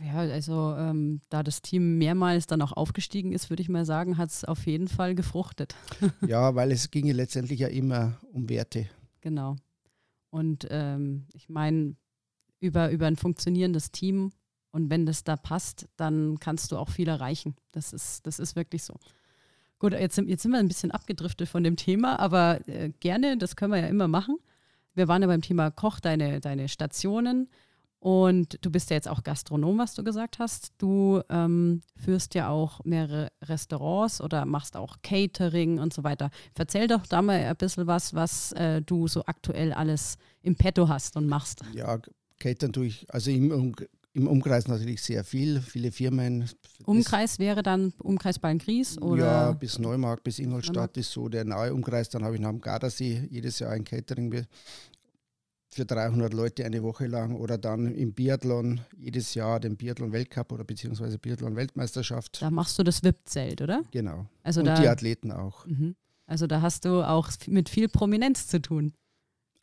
Ja, 0.00 0.18
also 0.18 0.74
ähm, 0.76 1.20
da 1.28 1.42
das 1.42 1.60
Team 1.60 1.98
mehrmals 1.98 2.46
dann 2.46 2.62
auch 2.62 2.72
aufgestiegen 2.72 3.32
ist, 3.32 3.50
würde 3.50 3.62
ich 3.62 3.68
mal 3.68 3.84
sagen, 3.84 4.16
hat 4.16 4.30
es 4.30 4.44
auf 4.44 4.64
jeden 4.66 4.86
Fall 4.86 5.16
gefruchtet. 5.16 5.74
ja, 6.26 6.54
weil 6.54 6.70
es 6.70 6.90
ging 6.90 7.10
letztendlich 7.10 7.60
ja 7.60 7.68
immer 7.68 8.18
um 8.32 8.48
Werte. 8.48 8.88
Genau. 9.20 9.56
Und 10.30 10.68
ähm, 10.70 11.26
ich 11.34 11.48
meine, 11.48 11.96
über, 12.60 12.90
über 12.90 13.06
ein 13.06 13.16
funktionierendes 13.16 13.90
Team 13.90 14.32
und 14.70 14.90
wenn 14.90 15.06
das 15.06 15.24
da 15.24 15.36
passt, 15.36 15.88
dann 15.96 16.38
kannst 16.38 16.70
du 16.70 16.76
auch 16.76 16.90
viel 16.90 17.08
erreichen. 17.08 17.56
Das 17.72 17.92
ist, 17.92 18.26
das 18.26 18.38
ist 18.38 18.54
wirklich 18.54 18.84
so. 18.84 18.94
Gut, 19.80 19.92
jetzt 19.92 20.14
sind, 20.14 20.28
jetzt 20.28 20.42
sind 20.42 20.52
wir 20.52 20.58
ein 20.58 20.68
bisschen 20.68 20.90
abgedriftet 20.90 21.48
von 21.48 21.64
dem 21.64 21.76
Thema, 21.76 22.18
aber 22.18 22.66
äh, 22.68 22.90
gerne, 23.00 23.36
das 23.38 23.56
können 23.56 23.72
wir 23.72 23.80
ja 23.80 23.86
immer 23.86 24.08
machen. 24.08 24.36
Wir 24.98 25.08
waren 25.08 25.22
ja 25.22 25.28
beim 25.28 25.42
Thema 25.42 25.70
Koch, 25.70 26.00
deine, 26.00 26.40
deine 26.40 26.68
Stationen. 26.68 27.48
Und 28.00 28.58
du 28.64 28.70
bist 28.70 28.90
ja 28.90 28.96
jetzt 28.96 29.08
auch 29.08 29.22
Gastronom, 29.24 29.78
was 29.78 29.94
du 29.94 30.04
gesagt 30.04 30.38
hast. 30.38 30.72
Du 30.78 31.20
ähm, 31.28 31.82
führst 31.96 32.34
ja 32.34 32.48
auch 32.48 32.84
mehrere 32.84 33.30
Restaurants 33.42 34.20
oder 34.20 34.44
machst 34.44 34.76
auch 34.76 34.98
Catering 35.02 35.78
und 35.78 35.92
so 35.92 36.04
weiter. 36.04 36.30
Erzähl 36.56 36.86
doch 36.86 37.06
da 37.06 37.22
mal 37.22 37.40
ein 37.40 37.56
bisschen 37.56 37.86
was, 37.86 38.14
was 38.14 38.52
äh, 38.52 38.82
du 38.82 39.08
so 39.08 39.24
aktuell 39.26 39.72
alles 39.72 40.16
im 40.42 40.54
Petto 40.54 40.88
hast 40.88 41.16
und 41.16 41.26
machst. 41.28 41.62
Ja, 41.72 41.98
Catering 42.38 42.72
tue 42.72 42.86
ich, 42.86 43.12
also 43.12 43.30
im, 43.30 43.74
im 44.14 44.26
Umkreis 44.26 44.66
natürlich 44.66 45.02
sehr 45.02 45.22
viel, 45.24 45.60
viele 45.60 45.92
Firmen. 45.92 46.48
Umkreis 46.84 47.38
wäre 47.38 47.62
dann 47.62 47.92
Umkreis 47.98 48.38
Ballenkries 48.38 49.00
oder? 49.00 49.24
Ja, 49.24 49.52
bis 49.52 49.78
Neumarkt, 49.78 50.24
bis 50.24 50.38
Ingolstadt 50.38 50.96
ist 50.96 51.12
so 51.12 51.28
der 51.28 51.44
nahe 51.44 51.72
Umkreis. 51.72 52.08
Dann 52.08 52.24
habe 52.24 52.34
ich 52.34 52.40
nach 52.40 52.50
dem 52.50 52.60
Gardasee 52.60 53.28
jedes 53.30 53.58
Jahr 53.58 53.72
ein 53.72 53.84
Catering 53.84 54.46
für 55.70 55.84
300 55.84 56.32
Leute 56.32 56.64
eine 56.64 56.82
Woche 56.82 57.06
lang 57.06 57.36
oder 57.36 57.58
dann 57.58 57.94
im 57.94 58.12
Biathlon 58.14 58.80
jedes 58.96 59.34
Jahr 59.34 59.60
den 59.60 59.76
Biathlon-Weltcup 59.76 60.52
oder 60.52 60.64
beziehungsweise 60.64 61.18
Biathlon-Weltmeisterschaft. 61.18 62.40
Da 62.40 62.50
machst 62.50 62.78
du 62.78 62.82
das 62.82 63.02
VIP-Zelt, 63.02 63.60
oder? 63.60 63.82
Genau. 63.90 64.26
Also 64.42 64.60
Und 64.60 64.66
da, 64.66 64.80
die 64.80 64.88
Athleten 64.88 65.30
auch. 65.30 65.66
Mhm. 65.66 65.94
Also 66.26 66.46
da 66.46 66.62
hast 66.62 66.84
du 66.84 67.06
auch 67.06 67.30
mit 67.46 67.68
viel 67.68 67.88
Prominenz 67.88 68.46
zu 68.48 68.60
tun. 68.60 68.94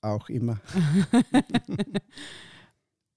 Auch 0.01 0.29
immer. 0.29 0.61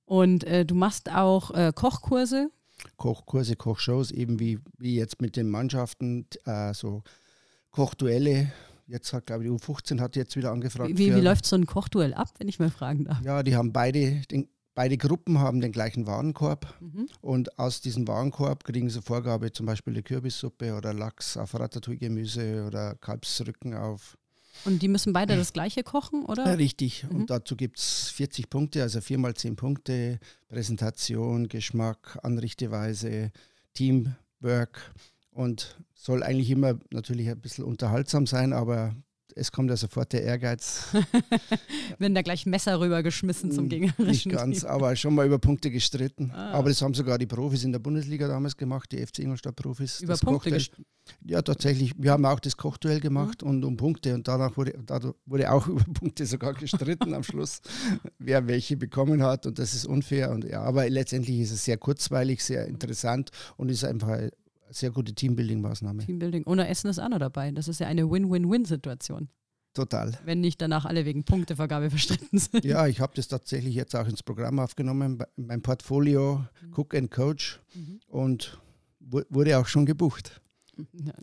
Und 0.08 0.44
äh, 0.44 0.64
du 0.64 0.74
machst 0.74 1.12
auch 1.12 1.50
äh, 1.50 1.70
Kochkurse. 1.74 2.50
Kochkurse, 2.96 3.56
Kochshows, 3.56 4.10
eben 4.10 4.40
wie, 4.40 4.58
wie 4.78 4.96
jetzt 4.96 5.20
mit 5.20 5.36
den 5.36 5.50
Mannschaften, 5.50 6.26
äh, 6.46 6.72
so 6.72 7.02
Kochduelle. 7.72 8.50
Jetzt 8.86 9.12
hat, 9.12 9.26
glaube 9.26 9.44
ich, 9.44 9.50
die 9.50 9.56
U15 9.56 10.00
hat 10.00 10.16
jetzt 10.16 10.34
wieder 10.34 10.50
angefragt. 10.50 10.96
Wie, 10.96 11.14
wie 11.14 11.20
läuft 11.20 11.44
so 11.44 11.56
ein 11.56 11.66
Kochduell 11.66 12.14
ab, 12.14 12.28
wenn 12.38 12.48
ich 12.48 12.58
mal 12.58 12.70
fragen 12.70 13.04
darf? 13.04 13.20
Ja, 13.22 13.42
die 13.42 13.54
haben 13.54 13.74
beide, 13.74 14.22
den, 14.30 14.48
beide 14.74 14.96
Gruppen 14.96 15.40
haben 15.40 15.60
den 15.60 15.72
gleichen 15.72 16.06
Warenkorb 16.06 16.74
mhm. 16.80 17.10
und 17.20 17.58
aus 17.58 17.82
diesem 17.82 18.08
Warenkorb 18.08 18.64
kriegen 18.64 18.88
sie 18.88 19.02
Vorgabe, 19.02 19.52
zum 19.52 19.66
Beispiel 19.66 19.92
eine 19.92 20.02
Kürbissuppe 20.02 20.74
oder 20.74 20.94
Lachs 20.94 21.36
auf 21.36 21.52
Ratatouille-Gemüse 21.52 22.64
oder 22.66 22.94
Kalbsrücken 22.94 23.74
auf 23.74 24.16
Und 24.64 24.82
die 24.82 24.88
müssen 24.88 25.12
beide 25.12 25.36
das 25.36 25.52
gleiche 25.52 25.82
kochen, 25.82 26.22
Ja, 26.22 26.28
oder? 26.28 26.58
richtig. 26.58 27.04
Mhm. 27.04 27.16
Und 27.16 27.30
dazu 27.30 27.56
gibt 27.56 27.78
es 27.78 28.08
40 28.10 28.50
Punkte, 28.50 28.82
also 28.82 29.00
4 29.00 29.18
mal 29.18 29.34
10 29.34 29.56
Punkte. 29.56 30.18
Präsentation, 30.48 31.48
Geschmack, 31.48 32.18
Anrichteweise, 32.22 33.30
Teamwork 33.74 34.92
und 35.30 35.78
soll 35.94 36.22
eigentlich 36.22 36.50
immer 36.50 36.78
natürlich 36.90 37.28
ein 37.28 37.40
bisschen 37.40 37.64
unterhaltsam 37.64 38.26
sein, 38.26 38.52
aber 38.52 38.94
es 39.34 39.52
kommt 39.52 39.70
ja 39.70 39.76
sofort 39.76 40.12
der 40.12 40.22
Ehrgeiz. 40.22 40.88
Wenn 41.98 42.14
da 42.14 42.22
gleich 42.22 42.46
Messer 42.46 42.80
rübergeschmissen 42.80 43.50
zum 43.52 43.66
Mm, 43.66 43.68
gegnerischen 43.68 44.06
Nicht 44.06 44.28
ganz, 44.28 44.60
Team. 44.60 44.68
aber 44.70 44.96
schon 44.96 45.14
mal 45.14 45.26
über 45.26 45.38
Punkte 45.38 45.70
gestritten. 45.70 46.30
Ah. 46.32 46.52
Aber 46.52 46.68
das 46.68 46.82
haben 46.82 46.94
sogar 46.94 47.18
die 47.18 47.26
Profis 47.26 47.64
in 47.64 47.72
der 47.72 47.78
Bundesliga 47.78 48.28
damals 48.28 48.56
gemacht, 48.56 48.90
die 48.92 49.04
FC 49.04 49.20
Ingolstadt-Profis. 49.20 50.00
Über 50.00 50.12
Das 50.12 50.20
Punkte 50.20 50.58
Ja, 51.24 51.42
tatsächlich. 51.42 51.92
Wir 51.98 52.12
haben 52.12 52.24
auch 52.24 52.40
das 52.40 52.56
Kochduell 52.56 53.00
gemacht 53.00 53.42
und 53.42 53.64
um 53.64 53.76
Punkte 53.76 54.14
und 54.14 54.26
danach 54.28 54.56
wurde, 54.56 54.74
dadurch 54.84 55.14
wurde 55.26 55.50
auch 55.52 55.66
über 55.68 55.84
Punkte 55.92 56.26
sogar 56.26 56.54
gestritten 56.54 57.14
am 57.14 57.22
Schluss, 57.22 57.60
wer 58.18 58.46
welche 58.46 58.76
bekommen 58.76 59.22
hat 59.22 59.46
und 59.46 59.58
das 59.58 59.74
ist 59.74 59.86
unfair. 59.86 60.30
Und 60.30 60.44
ja, 60.44 60.62
aber 60.62 60.88
letztendlich 60.88 61.40
ist 61.40 61.52
es 61.52 61.64
sehr 61.64 61.76
kurzweilig, 61.78 62.42
sehr 62.42 62.66
interessant 62.66 63.30
und 63.56 63.70
ist 63.70 63.84
einfach 63.84 64.18
sehr 64.70 64.90
gute 64.90 65.12
Teambuilding-Maßnahme. 65.14 66.04
Teambuilding. 66.04 66.44
Ohne 66.46 66.68
Essen 66.68 66.88
ist 66.88 66.98
auch 66.98 67.08
noch 67.08 67.18
dabei. 67.18 67.50
Das 67.50 67.68
ist 67.68 67.80
ja 67.80 67.86
eine 67.86 68.10
Win-Win-Win-Situation, 68.10 69.28
Total. 69.74 70.18
wenn 70.24 70.40
nicht 70.40 70.60
danach 70.60 70.84
alle 70.84 71.04
wegen 71.04 71.24
Punktevergabe 71.24 71.90
verstritten 71.90 72.38
sind. 72.38 72.64
Ja, 72.64 72.86
ich 72.86 73.00
habe 73.00 73.12
das 73.16 73.28
tatsächlich 73.28 73.74
jetzt 73.74 73.94
auch 73.96 74.06
ins 74.08 74.22
Programm 74.22 74.58
aufgenommen, 74.58 75.22
mein 75.36 75.62
Portfolio 75.62 76.44
Cook 76.74 76.94
and 76.94 77.10
Coach 77.10 77.60
Mhm. 77.74 78.00
und 78.08 78.58
wu- 79.00 79.22
wurde 79.30 79.58
auch 79.58 79.66
schon 79.66 79.86
gebucht. 79.86 80.40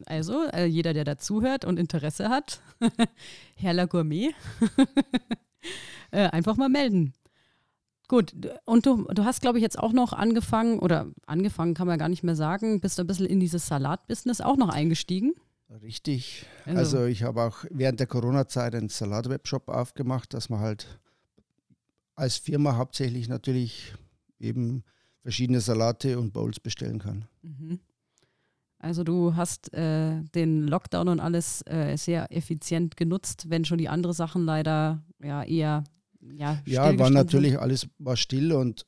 Also, 0.06 0.44
äh, 0.52 0.66
jeder, 0.66 0.94
der 0.94 1.06
dazuhört 1.06 1.64
und 1.64 1.80
Interesse 1.80 2.28
hat, 2.30 2.60
Herrler 3.56 3.88
Gourmet, 3.88 4.32
äh, 6.12 6.28
einfach 6.30 6.58
mal 6.58 6.70
melden. 6.70 7.14
Gut, 8.08 8.36
und 8.66 8.86
du, 8.86 9.04
du 9.06 9.26
hast, 9.26 9.42
glaube 9.42 9.58
ich, 9.58 9.62
jetzt 9.64 9.80
auch 9.80 9.92
noch 9.94 10.14
angefangen, 10.14 10.80
oder 10.80 11.08
angefangen 11.26 11.74
kann 11.74 11.88
man 11.88 11.98
gar 11.98 12.10
nicht 12.10 12.24
mehr 12.24 12.36
sagen, 12.36 12.80
bist 12.80 12.98
du 12.98 13.04
ein 13.04 13.08
bisschen 13.08 13.26
in 13.26 13.40
dieses 13.40 13.66
Salat-Business 13.68 14.42
auch 14.42 14.58
noch 14.58 14.70
eingestiegen. 14.70 15.34
Richtig. 15.82 16.46
Also- 16.66 16.80
Also, 16.98 17.06
ich 17.06 17.24
habe 17.24 17.42
auch 17.42 17.66
während 17.72 18.00
der 18.00 18.08
Corona-Zeit 18.08 18.76
einen 18.76 18.90
Salat-Webshop 18.90 19.70
aufgemacht, 19.70 20.34
dass 20.34 20.50
man 20.50 20.60
halt 20.60 21.00
als 22.16 22.38
Firma 22.38 22.78
hauptsächlich 22.78 23.28
natürlich 23.28 23.94
eben 24.40 24.84
verschiedene 25.24 25.60
Salate 25.60 26.20
und 26.20 26.32
Bowls 26.34 26.60
bestellen 26.60 27.00
kann. 27.00 27.26
Mhm. 27.42 27.80
Also 28.78 29.04
du 29.04 29.36
hast 29.36 29.74
äh, 29.74 30.22
den 30.36 30.68
Lockdown 30.68 31.08
und 31.08 31.20
alles 31.20 31.64
äh, 31.66 31.98
sehr 31.98 32.32
effizient 32.32 32.96
genutzt, 32.96 33.50
wenn 33.50 33.66
schon 33.66 33.80
die 33.80 33.90
anderen 33.90 34.14
Sachen 34.14 34.46
leider 34.46 35.02
ja 35.24 35.44
eher 35.44 35.84
ja, 36.34 36.62
Ja, 36.66 36.98
war 37.00 37.10
natürlich 37.10 37.60
alles 37.60 37.88
war 37.98 38.18
still 38.18 38.52
und, 38.54 38.86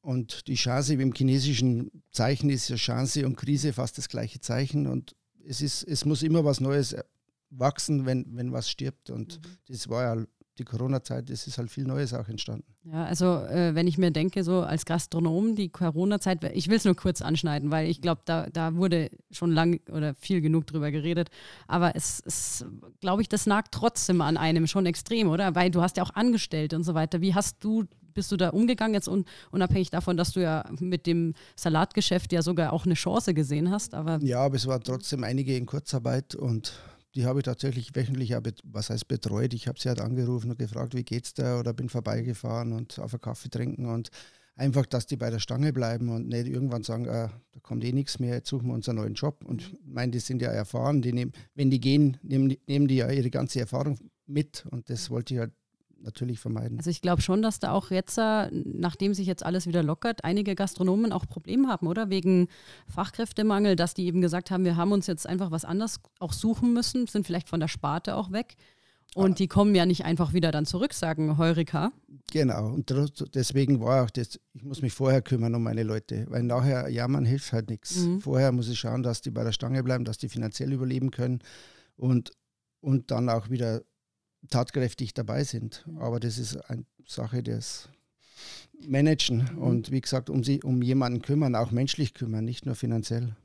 und 0.00 0.46
die 0.46 0.54
Chance 0.54 0.98
wie 0.98 1.02
im 1.02 1.14
chinesischen 1.14 2.02
Zeichen 2.10 2.50
ist 2.50 2.68
ja 2.68 2.76
Chance 2.76 3.26
und 3.26 3.36
Krise 3.36 3.72
fast 3.72 3.98
das 3.98 4.08
gleiche 4.08 4.40
Zeichen 4.40 4.86
und 4.86 5.14
es 5.46 5.60
ist, 5.60 5.82
es 5.84 6.04
muss 6.04 6.22
immer 6.22 6.44
was 6.44 6.60
Neues 6.60 6.96
wachsen, 7.50 8.06
wenn, 8.06 8.26
wenn 8.36 8.52
was 8.52 8.70
stirbt 8.70 9.10
und 9.10 9.40
Mhm. 9.42 9.56
das 9.68 9.88
war 9.88 10.02
ja 10.16 10.24
die 10.58 10.64
Corona-Zeit, 10.64 11.30
es 11.30 11.46
ist 11.46 11.58
halt 11.58 11.70
viel 11.70 11.84
Neues 11.84 12.12
auch 12.12 12.28
entstanden. 12.28 12.64
Ja, 12.84 13.04
also 13.04 13.36
äh, 13.36 13.74
wenn 13.74 13.86
ich 13.86 13.98
mir 13.98 14.10
denke, 14.10 14.44
so 14.44 14.60
als 14.60 14.84
Gastronom, 14.84 15.54
die 15.54 15.68
Corona-Zeit, 15.68 16.44
ich 16.54 16.68
will 16.68 16.76
es 16.76 16.84
nur 16.84 16.96
kurz 16.96 17.22
anschneiden, 17.22 17.70
weil 17.70 17.88
ich 17.88 18.02
glaube, 18.02 18.22
da, 18.24 18.46
da 18.50 18.74
wurde 18.74 19.10
schon 19.30 19.52
lang 19.52 19.80
oder 19.90 20.14
viel 20.14 20.40
genug 20.40 20.66
drüber 20.66 20.90
geredet. 20.90 21.30
Aber 21.66 21.96
es 21.96 22.20
ist, 22.20 22.66
glaube 23.00 23.22
ich, 23.22 23.28
das 23.28 23.46
nagt 23.46 23.72
trotzdem 23.72 24.20
an 24.20 24.36
einem 24.36 24.66
schon 24.66 24.86
extrem, 24.86 25.28
oder? 25.28 25.54
Weil 25.54 25.70
du 25.70 25.82
hast 25.82 25.96
ja 25.96 26.02
auch 26.02 26.14
Angestellte 26.14 26.76
und 26.76 26.84
so 26.84 26.94
weiter. 26.94 27.20
Wie 27.20 27.34
hast 27.34 27.62
du, 27.64 27.84
bist 28.12 28.32
du 28.32 28.36
da 28.36 28.50
umgegangen, 28.50 28.94
jetzt 28.94 29.08
un, 29.08 29.24
unabhängig 29.50 29.90
davon, 29.90 30.16
dass 30.16 30.32
du 30.32 30.40
ja 30.40 30.64
mit 30.78 31.06
dem 31.06 31.34
Salatgeschäft 31.56 32.32
ja 32.32 32.42
sogar 32.42 32.72
auch 32.72 32.84
eine 32.84 32.94
Chance 32.94 33.34
gesehen 33.34 33.70
hast? 33.70 33.94
Aber 33.94 34.18
Ja, 34.22 34.40
aber 34.40 34.56
es 34.56 34.66
waren 34.66 34.82
trotzdem 34.82 35.24
einige 35.24 35.56
in 35.56 35.64
Kurzarbeit 35.64 36.34
und 36.34 36.72
die 37.14 37.26
habe 37.26 37.40
ich 37.40 37.44
tatsächlich 37.44 37.94
wöchentlich, 37.94 38.34
was 38.64 38.90
heißt 38.90 39.08
betreut. 39.08 39.54
Ich 39.54 39.68
habe 39.68 39.80
sie 39.80 39.88
halt 39.88 40.00
angerufen 40.00 40.50
und 40.50 40.58
gefragt, 40.58 40.94
wie 40.94 41.04
geht's 41.04 41.34
da 41.34 41.58
oder 41.58 41.72
bin 41.72 41.88
vorbeigefahren 41.88 42.72
und 42.72 42.98
auf 42.98 43.14
einen 43.14 43.20
Kaffee 43.20 43.50
trinken 43.50 43.86
und 43.86 44.10
einfach, 44.54 44.86
dass 44.86 45.06
die 45.06 45.16
bei 45.16 45.30
der 45.30 45.38
Stange 45.38 45.72
bleiben 45.72 46.10
und 46.10 46.28
nicht 46.28 46.46
irgendwann 46.46 46.82
sagen, 46.82 47.08
ah, 47.08 47.30
da 47.52 47.60
kommt 47.60 47.82
eh 47.84 47.92
nichts 47.92 48.18
mehr, 48.18 48.34
jetzt 48.34 48.48
suchen 48.48 48.68
wir 48.68 48.74
uns 48.74 48.88
einen 48.88 48.98
neuen 48.98 49.14
Job. 49.14 49.44
Und 49.44 49.62
ich 49.62 49.78
meine, 49.84 50.12
die 50.12 50.20
sind 50.20 50.42
ja 50.42 50.50
erfahren, 50.50 51.02
die 51.02 51.12
nehmen, 51.12 51.32
wenn 51.54 51.70
die 51.70 51.80
gehen, 51.80 52.18
nehmen 52.22 52.50
die, 52.50 52.60
nehmen 52.66 52.86
die 52.86 52.96
ja 52.96 53.10
ihre 53.10 53.30
ganze 53.30 53.60
Erfahrung 53.60 53.98
mit 54.26 54.64
und 54.70 54.88
das 54.90 55.10
wollte 55.10 55.34
ich 55.34 55.40
halt 55.40 55.52
natürlich 56.02 56.40
vermeiden. 56.40 56.78
Also 56.78 56.90
ich 56.90 57.02
glaube 57.02 57.22
schon, 57.22 57.42
dass 57.42 57.58
da 57.58 57.72
auch 57.72 57.90
jetzt, 57.90 58.18
äh, 58.18 58.48
nachdem 58.52 59.14
sich 59.14 59.26
jetzt 59.26 59.44
alles 59.44 59.66
wieder 59.66 59.82
lockert, 59.82 60.24
einige 60.24 60.54
Gastronomen 60.54 61.12
auch 61.12 61.26
Probleme 61.26 61.68
haben, 61.68 61.86
oder? 61.86 62.10
Wegen 62.10 62.48
Fachkräftemangel, 62.88 63.76
dass 63.76 63.94
die 63.94 64.06
eben 64.06 64.20
gesagt 64.20 64.50
haben, 64.50 64.64
wir 64.64 64.76
haben 64.76 64.92
uns 64.92 65.06
jetzt 65.06 65.26
einfach 65.26 65.50
was 65.50 65.64
anderes 65.64 66.00
auch 66.18 66.32
suchen 66.32 66.72
müssen, 66.72 67.06
sind 67.06 67.26
vielleicht 67.26 67.48
von 67.48 67.60
der 67.60 67.68
Sparte 67.68 68.16
auch 68.16 68.32
weg. 68.32 68.56
Und 69.14 69.40
die 69.40 69.48
kommen 69.48 69.74
ja 69.74 69.86
nicht 69.86 70.04
einfach 70.04 70.34
wieder 70.34 70.52
dann 70.52 70.66
zurück, 70.66 70.94
sagen 70.94 71.36
Heurika. 71.36 71.90
Genau, 72.30 72.68
und 72.68 72.94
deswegen 73.34 73.80
war 73.80 74.04
auch 74.04 74.10
das, 74.10 74.38
ich 74.52 74.62
muss 74.62 74.82
mich 74.82 74.92
vorher 74.92 75.20
kümmern 75.20 75.54
um 75.56 75.64
meine 75.64 75.82
Leute, 75.82 76.26
weil 76.28 76.44
nachher 76.44 76.88
jammern 76.88 77.24
hilft 77.24 77.52
halt 77.52 77.70
nichts. 77.70 77.96
Mhm. 77.96 78.20
Vorher 78.20 78.52
muss 78.52 78.68
ich 78.68 78.78
schauen, 78.78 79.02
dass 79.02 79.20
die 79.20 79.32
bei 79.32 79.42
der 79.42 79.50
Stange 79.50 79.82
bleiben, 79.82 80.04
dass 80.04 80.18
die 80.18 80.28
finanziell 80.28 80.72
überleben 80.72 81.10
können 81.10 81.40
und, 81.96 82.30
und 82.80 83.10
dann 83.10 83.28
auch 83.28 83.50
wieder 83.50 83.82
tatkräftig 84.48 85.14
dabei 85.14 85.44
sind. 85.44 85.84
Mhm. 85.86 85.98
Aber 85.98 86.20
das 86.20 86.38
ist 86.38 86.56
eine 86.70 86.84
Sache 87.06 87.42
des 87.42 87.88
Managen 88.86 89.48
Mhm. 89.52 89.58
und 89.58 89.90
wie 89.90 90.00
gesagt, 90.00 90.30
um, 90.30 90.42
sie, 90.42 90.62
um 90.62 90.80
jemanden 90.82 91.20
kümmern, 91.22 91.54
auch 91.54 91.70
menschlich 91.70 92.14
kümmern, 92.14 92.44
nicht 92.44 92.64
nur 92.64 92.74
finanziell. 92.74 93.36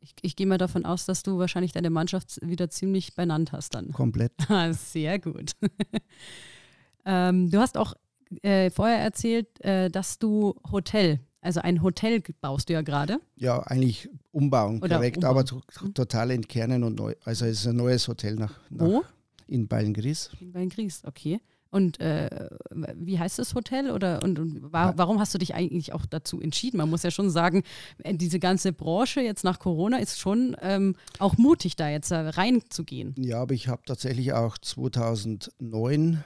Ich, 0.00 0.14
ich 0.20 0.36
gehe 0.36 0.46
mal 0.46 0.58
davon 0.58 0.84
aus, 0.84 1.06
dass 1.06 1.22
du 1.22 1.38
wahrscheinlich 1.38 1.72
deine 1.72 1.88
Mannschaft 1.90 2.38
wieder 2.46 2.68
ziemlich 2.68 3.14
benannt 3.14 3.52
hast 3.52 3.74
dann. 3.74 3.92
Komplett. 3.92 4.32
Ah, 4.48 4.72
Sehr 4.72 5.18
gut. 5.18 5.52
ähm, 7.04 7.50
du 7.50 7.58
hast 7.58 7.76
auch 7.76 7.94
äh, 8.42 8.70
vorher 8.70 8.98
erzählt, 8.98 9.48
äh, 9.64 9.88
dass 9.90 10.18
du 10.18 10.54
Hotel, 10.70 11.20
also 11.40 11.60
ein 11.60 11.82
Hotel 11.82 12.22
baust 12.40 12.68
du 12.68 12.74
ja 12.74 12.82
gerade. 12.82 13.18
Ja, 13.36 13.60
eigentlich 13.62 14.08
umbauen, 14.32 14.82
Oder 14.82 14.96
korrekt, 14.96 15.18
umbauen. 15.18 15.30
aber 15.30 15.44
to 15.44 15.60
total 15.94 16.30
entkernen 16.32 16.82
und 16.84 16.96
neu. 16.96 17.14
Also 17.24 17.46
es 17.46 17.60
ist 17.60 17.66
ein 17.66 17.76
neues 17.76 18.08
Hotel 18.08 18.34
nach, 18.34 18.58
nach 18.70 18.86
Wo? 18.86 19.04
In 19.46 19.68
Beilngries. 19.68 20.30
Bei 20.52 20.60
den 20.60 20.68
Gries, 20.68 21.02
okay. 21.04 21.40
Und 21.70 22.00
äh, 22.00 22.48
wie 22.94 23.18
heißt 23.18 23.38
das 23.38 23.54
Hotel? 23.54 23.90
Oder 23.90 24.22
und, 24.22 24.38
und 24.38 24.72
wa 24.72 24.94
warum 24.96 25.18
hast 25.18 25.34
du 25.34 25.38
dich 25.38 25.54
eigentlich 25.54 25.92
auch 25.92 26.06
dazu 26.06 26.40
entschieden? 26.40 26.78
Man 26.78 26.88
muss 26.88 27.02
ja 27.02 27.10
schon 27.10 27.28
sagen, 27.28 27.64
äh, 28.02 28.14
diese 28.14 28.38
ganze 28.38 28.72
Branche 28.72 29.20
jetzt 29.20 29.44
nach 29.44 29.58
Corona 29.58 29.98
ist 29.98 30.18
schon 30.18 30.56
ähm, 30.62 30.94
auch 31.18 31.36
mutig, 31.36 31.76
da 31.76 31.90
jetzt 31.90 32.12
äh, 32.12 32.16
reinzugehen. 32.16 33.14
Ja, 33.18 33.42
aber 33.42 33.54
ich 33.54 33.68
habe 33.68 33.82
tatsächlich 33.84 34.32
auch 34.32 34.56
2009, 34.58 36.24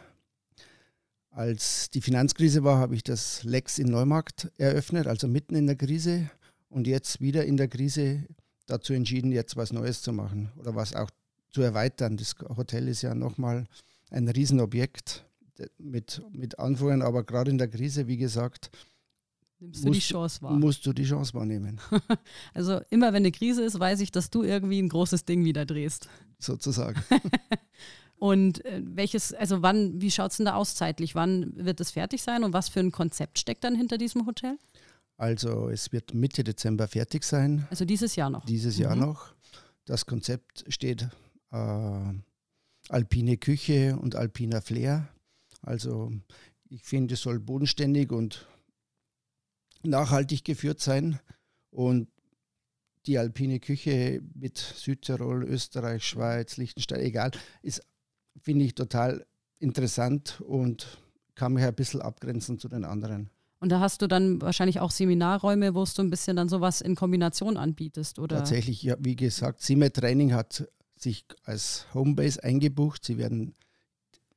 als 1.30 1.90
die 1.90 2.02
Finanzkrise 2.02 2.62
war, 2.62 2.78
habe 2.78 2.94
ich 2.94 3.02
das 3.02 3.42
Lex 3.42 3.78
in 3.78 3.88
Neumarkt 3.88 4.52
eröffnet, 4.58 5.06
also 5.06 5.26
mitten 5.26 5.54
in 5.54 5.66
der 5.66 5.76
Krise. 5.76 6.30
Und 6.68 6.86
jetzt 6.86 7.20
wieder 7.20 7.44
in 7.44 7.56
der 7.56 7.66
Krise 7.66 8.26
dazu 8.66 8.92
entschieden, 8.92 9.32
jetzt 9.32 9.56
was 9.56 9.72
Neues 9.72 10.02
zu 10.02 10.12
machen 10.12 10.52
oder 10.56 10.76
was 10.76 10.94
auch 10.94 11.10
zu 11.50 11.62
erweitern. 11.62 12.16
Das 12.16 12.34
Hotel 12.56 12.88
ist 12.88 13.02
ja 13.02 13.14
nochmal 13.14 13.66
ein 14.10 14.28
Riesenobjekt 14.28 15.24
mit, 15.78 16.22
mit 16.32 16.58
Anfängen, 16.58 17.02
aber 17.02 17.22
gerade 17.24 17.50
in 17.50 17.58
der 17.58 17.68
Krise, 17.68 18.06
wie 18.06 18.16
gesagt, 18.16 18.70
Nimmst 19.62 19.80
du 19.84 19.90
die 19.90 19.96
Musst- 19.98 20.08
Chance 20.08 20.42
wahr? 20.42 20.52
musst 20.54 20.86
du 20.86 20.92
die 20.94 21.04
Chance 21.04 21.34
wahrnehmen, 21.34 21.78
Also 22.54 22.80
immer 22.88 23.08
wenn 23.08 23.16
eine 23.16 23.30
Krise 23.30 23.62
ist, 23.62 23.78
weiß 23.78 24.00
ich, 24.00 24.10
dass 24.10 24.30
du 24.30 24.42
irgendwie 24.42 24.80
ein 24.80 24.88
großes 24.88 25.26
Ding 25.26 25.44
wieder 25.44 25.66
drehst. 25.66 26.08
sozusagen. 26.38 26.98
Und 28.16 28.64
äh, 28.66 28.82
welches, 28.84 29.32
also 29.32 29.62
wann, 29.62 30.00
wie 30.00 30.10
schaut 30.10 30.30
es 30.30 30.36
denn 30.38 30.46
da 30.46 30.54
aus 30.54 30.74
zeitlich? 30.74 31.14
Wann 31.14 31.52
wird 31.56 31.80
es 31.80 31.90
fertig 31.90 32.22
sein 32.22 32.44
und 32.44 32.52
was 32.52 32.68
für 32.68 32.80
ein 32.80 32.92
Konzept 32.92 33.38
steckt 33.38 33.64
dann 33.64 33.74
hinter 33.74 33.96
diesem 33.96 34.26
Hotel? 34.26 34.58
Also 35.16 35.68
es 35.70 35.90
wird 35.92 36.12
Mitte 36.14 36.44
Dezember 36.44 36.86
fertig 36.88 37.24
sein. 37.24 37.66
Also 37.70 37.84
dieses 37.86 38.16
Jahr 38.16 38.28
noch. 38.30 38.44
dieses 38.44 38.76
Jahr 38.78 38.94
Mhm. 38.94 39.02
noch. 39.02 39.34
Das 39.86 40.04
Konzept 40.06 40.64
steht 40.68 41.08
äh, 41.50 42.12
alpine 42.88 43.36
Küche 43.36 43.98
und 43.98 44.16
alpiner 44.16 44.60
Flair. 44.62 45.08
Also 45.62 46.12
ich 46.68 46.82
finde, 46.82 47.14
es 47.14 47.22
soll 47.22 47.40
bodenständig 47.40 48.12
und 48.12 48.46
nachhaltig 49.82 50.44
geführt 50.44 50.80
sein. 50.80 51.18
Und 51.70 52.08
die 53.06 53.18
alpine 53.18 53.60
Küche 53.60 54.22
mit 54.34 54.58
Südtirol, 54.58 55.44
Österreich, 55.44 56.04
Schweiz, 56.04 56.56
Liechtenstein, 56.56 57.00
egal, 57.00 57.30
ist, 57.62 57.82
finde 58.40 58.64
ich, 58.64 58.74
total 58.74 59.26
interessant 59.58 60.40
und 60.40 60.98
kann 61.34 61.54
mich 61.54 61.64
ein 61.64 61.74
bisschen 61.74 62.02
abgrenzen 62.02 62.58
zu 62.58 62.68
den 62.68 62.84
anderen. 62.84 63.30
Und 63.60 63.70
da 63.70 63.80
hast 63.80 64.00
du 64.00 64.06
dann 64.06 64.40
wahrscheinlich 64.40 64.80
auch 64.80 64.90
Seminarräume, 64.90 65.74
wo 65.74 65.84
du 65.84 66.02
ein 66.02 66.10
bisschen 66.10 66.36
dann 66.36 66.48
sowas 66.48 66.80
in 66.80 66.94
Kombination 66.94 67.56
anbietest, 67.56 68.18
oder? 68.18 68.38
Tatsächlich, 68.38 68.82
ja, 68.82 68.96
wie 68.98 69.16
gesagt, 69.16 69.60
Sime 69.60 69.92
Training 69.92 70.32
hat 70.32 70.66
sich 71.02 71.24
als 71.44 71.86
Homebase 71.94 72.42
eingebucht. 72.42 73.04
Sie 73.04 73.18
werden 73.18 73.54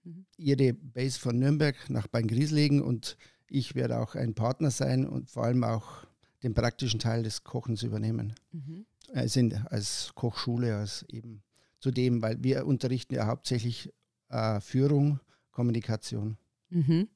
mhm. 0.04 0.26
ihre 0.38 0.74
Base 0.74 1.20
von 1.20 1.38
Nürnberg 1.38 1.76
nach 1.90 2.08
Beingries 2.08 2.52
legen 2.52 2.82
und 2.82 3.18
ich 3.48 3.76
werde 3.76 4.00
auch 4.00 4.16
ein 4.16 4.34
Partner 4.34 4.72
sein 4.72 5.08
und 5.08 5.30
vor 5.30 5.44
allem 5.44 5.64
auch 5.64 6.06
den 6.42 6.54
praktischen 6.54 7.00
Teil 7.00 7.24
des 7.24 7.44
Kochens 7.44 7.84
übernehmen. 7.84 8.34
Mhm. 8.52 8.86
Äh, 9.14 9.28
sind 9.28 9.72
als 9.72 10.12
Kochschule, 10.16 10.76
als 10.78 11.04
eben 11.10 11.44
zudem, 11.80 12.22
weil 12.22 12.42
wir 12.44 12.66
unterrichten 12.66 13.16
ja 13.16 13.28
hauptsächlich 13.28 13.94
äh, 14.30 14.60
Führung, 14.62 15.20
Kommunikation. 15.52 16.38
Mhm. 16.70 17.08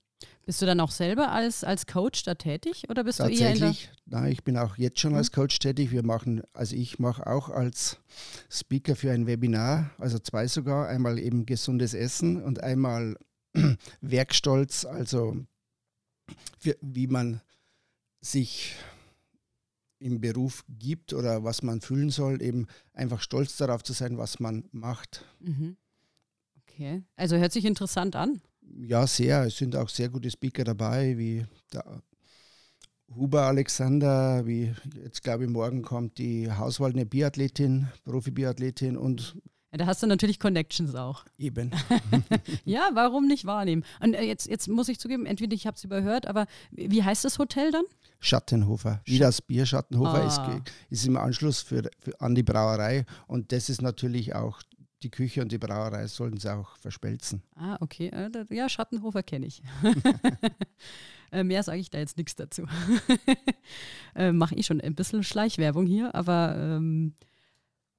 Bist 0.46 0.62
du 0.62 0.66
dann 0.66 0.80
auch 0.80 0.92
selber 0.92 1.32
als, 1.32 1.64
als 1.64 1.86
Coach 1.86 2.24
da 2.24 2.36
tätig 2.36 2.90
oder 2.90 3.04
bist 3.04 3.20
du 3.20 3.26
eher 3.26 3.52
in 3.52 3.60
der 3.60 3.76
Nein, 4.06 4.32
ich 4.32 4.44
bin 4.44 4.58
auch 4.58 4.78
jetzt 4.78 5.00
schon 5.00 5.14
als 5.14 5.30
mhm. 5.32 5.36
Coach 5.36 5.60
tätig. 5.60 5.92
Wir 5.92 6.04
machen, 6.04 6.42
also 6.54 6.76
ich 6.76 7.00
mache 7.00 7.28
auch 7.28 7.50
als 7.50 8.00
Speaker 8.50 8.96
für 8.96 9.12
ein 9.12 9.28
Webinar, 9.28 9.92
also 9.98 10.20
zwei 10.20 10.48
sogar, 10.48 10.88
einmal 10.88 11.20
eben 11.20 11.46
gesundes 11.46 11.94
Essen 11.94 12.42
und 12.42 12.64
einmal 12.64 13.18
Werkstolz, 14.02 14.86
also 14.86 15.36
für, 16.58 16.78
wie 16.82 17.08
man 17.08 17.42
sich 18.22 18.76
im 20.00 20.22
Beruf 20.22 20.64
gibt 20.70 21.14
oder 21.14 21.44
was 21.44 21.64
man 21.64 21.82
fühlen 21.82 22.10
soll, 22.10 22.42
eben 22.42 22.68
einfach 22.94 23.22
stolz 23.22 23.58
darauf 23.58 23.84
zu 23.84 23.94
sein, 23.94 24.18
was 24.18 24.40
man 24.40 24.66
macht. 24.72 25.26
Mhm. 25.40 25.78
Okay, 26.62 27.04
also 27.16 27.36
hört 27.38 27.52
sich 27.52 27.66
interessant 27.66 28.16
an. 28.16 28.42
Ja, 28.80 29.08
sehr. 29.08 29.44
Es 29.46 29.58
sind 29.58 29.76
auch 29.76 29.90
sehr 29.90 30.10
gute 30.10 30.30
Speaker 30.30 30.64
dabei, 30.64 31.18
wie 31.18 31.46
der 31.74 32.02
Huber 33.16 33.44
Alexander, 33.44 34.46
wie 34.46 34.74
jetzt 35.04 35.24
glaube 35.24 35.46
ich 35.46 35.50
morgen 35.50 35.82
kommt 35.82 36.18
die 36.18 36.52
Hauswaldene 36.52 37.06
Biathletin, 37.06 37.88
Profi-Biathletin 38.04 38.98
und 38.98 39.36
ja, 39.72 39.80
da 39.80 39.86
hast 39.86 40.02
du 40.02 40.08
natürlich 40.08 40.40
Connections 40.40 40.96
auch. 40.96 41.26
Eben. 41.38 41.72
ja, 42.64 42.90
warum 42.94 43.28
nicht 43.28 43.46
wahrnehmen? 43.46 43.84
Und 44.00 44.14
äh, 44.14 44.24
jetzt, 44.24 44.48
jetzt 44.48 44.70
muss 44.70 44.88
ich 44.88 44.98
zugeben, 44.98 45.26
entweder 45.26 45.54
ich 45.54 45.68
habe 45.68 45.76
es 45.76 45.84
überhört, 45.84 46.26
aber 46.26 46.46
wie 46.72 47.04
heißt 47.04 47.26
das 47.26 47.38
Hotel 47.38 47.72
dann? 47.72 47.84
Schattenhofer. 48.20 49.02
Wie 49.04 49.20
das 49.20 49.42
Bier 49.42 49.66
Schattenhofer 49.66 50.24
ah. 50.24 50.28
ist, 50.56 50.72
ist 50.90 51.06
im 51.06 51.18
Anschluss 51.18 51.62
für, 51.62 51.90
für, 52.00 52.20
an 52.22 52.34
die 52.34 52.44
Brauerei. 52.44 53.06
Und 53.28 53.52
das 53.52 53.70
ist 53.70 53.82
natürlich 53.82 54.36
auch 54.36 54.62
die 55.04 55.12
Küche 55.12 55.42
und 55.42 55.52
die 55.52 55.58
Brauerei 55.58 56.08
sollten 56.08 56.38
sie 56.38 56.52
auch 56.52 56.76
verschmelzen. 56.78 57.44
Ah, 57.56 57.78
okay. 57.82 58.08
Äh, 58.08 58.30
ja, 58.50 58.68
Schattenhofer 58.68 59.24
kenne 59.24 59.46
ich. 59.46 59.62
äh, 61.32 61.44
mehr 61.44 61.64
sage 61.64 61.80
ich 61.80 61.90
da 61.90 62.00
jetzt 62.00 62.18
nichts 62.18 62.36
dazu. 62.36 62.64
äh, 64.16 64.32
Mache 64.32 64.56
ich 64.56 64.66
schon 64.66 64.82
ein 64.82 64.96
bisschen 64.96 65.24
Schleichwerbung 65.24 65.86
hier, 65.86 66.16
aber 66.16 66.56
ähm, 66.58 67.14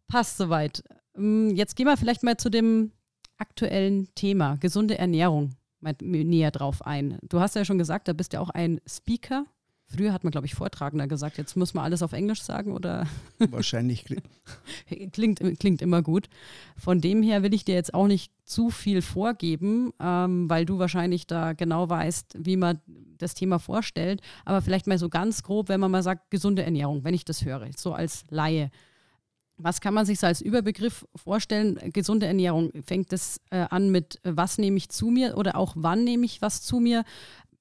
passt 0.09 0.37
soweit. 0.38 0.83
Ähm, 1.17 1.50
jetzt 1.55 1.76
gehen 1.76 1.87
wir 1.87 1.97
vielleicht 1.97 2.25
mal 2.25 2.37
zu 2.37 2.50
dem 2.50 2.93
aktuellen 3.37 4.12
Thema, 4.14 4.57
gesunde 4.57 4.99
Ernährung, 4.99 5.55
näher 6.00 6.50
drauf 6.50 6.85
ein. 6.85 7.19
Du 7.23 7.38
hast 7.38 7.55
ja 7.55 7.64
schon 7.64 7.78
gesagt, 7.78 8.09
da 8.09 8.12
bist 8.12 8.33
ja 8.33 8.40
auch 8.40 8.50
ein 8.50 8.81
Speaker 8.88 9.47
Früher 9.90 10.12
hat 10.12 10.23
man, 10.23 10.30
glaube 10.30 10.47
ich, 10.47 10.54
Vortragender 10.54 11.07
gesagt. 11.07 11.38
Jetzt 11.38 11.57
muss 11.57 11.73
man 11.73 11.85
alles 11.85 12.02
auf 12.02 12.12
Englisch 12.12 12.42
sagen 12.42 12.73
oder? 12.73 13.07
Wahrscheinlich. 13.38 14.04
klingt, 15.12 15.40
klingt 15.59 15.80
immer 15.80 16.02
gut. 16.02 16.28
Von 16.76 17.00
dem 17.00 17.23
her 17.23 17.42
will 17.42 17.54
ich 17.54 17.64
dir 17.64 17.75
jetzt 17.75 17.95
auch 17.95 18.07
nicht 18.07 18.30
zu 18.45 18.68
viel 18.68 19.00
vorgeben, 19.00 19.92
ähm, 19.99 20.50
weil 20.50 20.66
du 20.66 20.78
wahrscheinlich 20.78 21.26
da 21.26 21.54
genau 21.54 21.88
weißt, 21.88 22.37
wie 22.38 22.57
man 22.57 22.80
das 23.16 23.33
Thema 23.33 23.59
vorstellt. 23.59 24.21
Aber 24.45 24.61
vielleicht 24.61 24.87
mal 24.87 24.99
so 24.99 25.09
ganz 25.09 25.42
grob, 25.42 25.71
wenn 25.71 25.80
man 25.80 25.90
mal 25.90 26.02
sagt, 26.02 26.30
gesunde 26.30 26.62
Ernährung, 26.62 27.04
wenn 27.04 27.14
ich 27.14 27.25
das 27.25 27.45
höre, 27.45 27.68
so 27.75 27.95
als 27.95 28.25
Laie. 28.28 28.71
Was 29.61 29.80
kann 29.80 29.92
man 29.92 30.07
sich 30.07 30.21
so 30.21 30.26
als 30.26 30.40
Überbegriff 30.40 31.04
vorstellen? 31.16 31.80
Gesunde 31.92 32.26
Ernährung, 32.26 32.71
fängt 32.87 33.11
das 33.11 33.40
äh, 33.50 33.66
an 33.71 33.90
mit, 33.90 34.25
äh, 34.25 34.37
was 34.37 34.59
nehme 34.59 34.76
ich 34.76 34.88
zu 34.90 35.07
mir 35.07 35.37
oder 35.37 35.57
auch 35.57 35.73
wann 35.76 36.04
nehme 36.04 36.26
ich 36.26 36.40
was 36.42 36.62
zu 36.62 36.78
mir? 36.78 37.04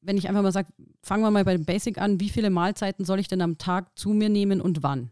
Wenn 0.02 0.18
ich 0.18 0.28
einfach 0.28 0.42
mal 0.42 0.52
sage, 0.52 0.70
fangen 1.02 1.24
wir 1.24 1.32
mal 1.32 1.46
bei 1.46 1.54
dem 1.54 1.66
Basic 1.66 1.98
an, 1.98 2.20
wie 2.20 2.30
viele 2.30 2.50
Mahlzeiten 2.50 3.06
soll 3.06 3.20
ich 3.20 3.28
denn 3.28 3.42
am 3.42 3.58
Tag 3.58 3.98
zu 3.98 4.10
mir 4.10 4.30
nehmen 4.30 4.62
und 4.62 4.84
wann? 4.84 5.12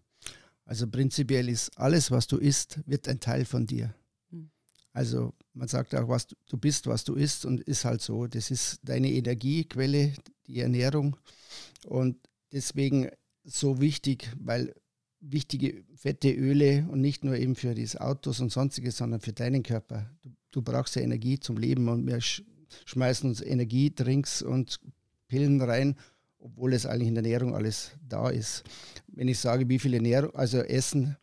Also 0.66 0.88
prinzipiell 0.88 1.50
ist 1.50 1.78
alles, 1.78 2.12
was 2.12 2.28
du 2.28 2.38
isst, 2.38 2.80
wird 2.86 3.08
ein 3.08 3.20
Teil 3.20 3.46
von 3.46 3.68
dir. 3.68 3.94
Hm. 4.32 4.50
Also 4.94 5.34
man 5.54 5.68
sagt 5.68 5.94
auch, 5.96 6.10
was 6.10 6.28
du 6.28 6.58
bist, 6.58 6.88
was 6.88 7.04
du 7.04 7.14
isst 7.16 7.46
und 7.46 7.62
ist 7.62 7.86
halt 7.86 8.02
so. 8.02 8.28
Das 8.28 8.52
ist 8.52 8.80
deine 8.84 9.12
Energiequelle, 9.12 10.14
die 10.48 10.60
Ernährung. 10.60 11.18
Und 11.86 12.18
deswegen 12.52 13.10
so 13.44 13.80
wichtig, 13.80 14.32
weil 14.40 14.74
wichtige 15.20 15.84
fette 15.96 16.32
Öle 16.32 16.88
und 16.90 17.02
nicht 17.02 17.24
nur 17.24 17.36
eben 17.36 17.56
für 17.56 17.74
die 17.74 17.88
Autos 17.98 18.40
und 18.40 18.52
sonstiges, 18.52 18.98
sondern 18.98 19.22
für 19.22 19.34
deinen 19.34 19.64
Körper. 19.64 20.10
Du, 20.22 20.30
du 20.52 20.62
brauchst 20.62 20.96
ja 20.96 21.02
Energie 21.02 21.40
zum 21.40 21.58
Leben 21.58 21.88
und 21.90 22.06
wir 22.06 22.20
schmeißen 22.86 23.30
uns 23.30 23.42
Energiedrinks 23.42 24.42
und 24.42 24.80
Pillen 25.28 25.62
rein, 25.62 25.96
obwohl 26.40 26.74
es 26.74 26.86
eigentlich 26.86 27.08
in 27.08 27.16
der 27.16 27.24
Ernährung 27.24 27.56
alles 27.56 27.92
da 28.08 28.30
ist. 28.30 28.64
Wenn 29.08 29.28
ich 29.28 29.40
sage, 29.40 29.68
wie 29.70 29.80
viel 29.80 29.94
Ernährung, 29.94 30.36
also 30.36 30.60
Essen, 30.60 31.18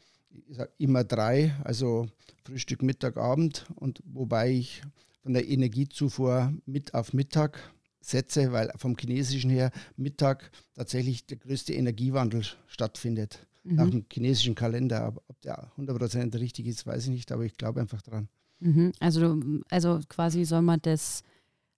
immer 0.78 1.04
drei, 1.04 1.54
also 1.64 2.06
Frühstück, 2.44 2.82
Mittag, 2.82 3.16
Abend 3.16 3.66
und 3.76 4.02
wobei 4.04 4.50
ich 4.50 4.82
von 5.22 5.32
der 5.32 5.48
Energiezufuhr 5.48 6.52
mit 6.66 6.94
auf 6.94 7.12
Mittag 7.12 7.58
setze, 8.00 8.52
weil 8.52 8.72
vom 8.76 8.96
chinesischen 8.98 9.50
her 9.50 9.70
Mittag 9.96 10.50
tatsächlich 10.74 11.26
der 11.26 11.36
größte 11.36 11.72
Energiewandel 11.72 12.42
stattfindet. 12.66 13.46
Mhm. 13.64 13.74
Nach 13.76 13.88
dem 13.88 14.04
chinesischen 14.12 14.56
Kalender. 14.56 15.14
Ob 15.28 15.40
der 15.42 15.70
100% 15.78 16.38
richtig 16.38 16.66
ist, 16.66 16.86
weiß 16.86 17.04
ich 17.04 17.10
nicht, 17.10 17.30
aber 17.30 17.44
ich 17.44 17.56
glaube 17.56 17.80
einfach 17.80 18.02
dran. 18.02 18.28
Mhm. 18.58 18.92
Also, 18.98 19.40
also 19.70 20.00
quasi 20.08 20.44
soll 20.44 20.62
man 20.62 20.80
das 20.82 21.22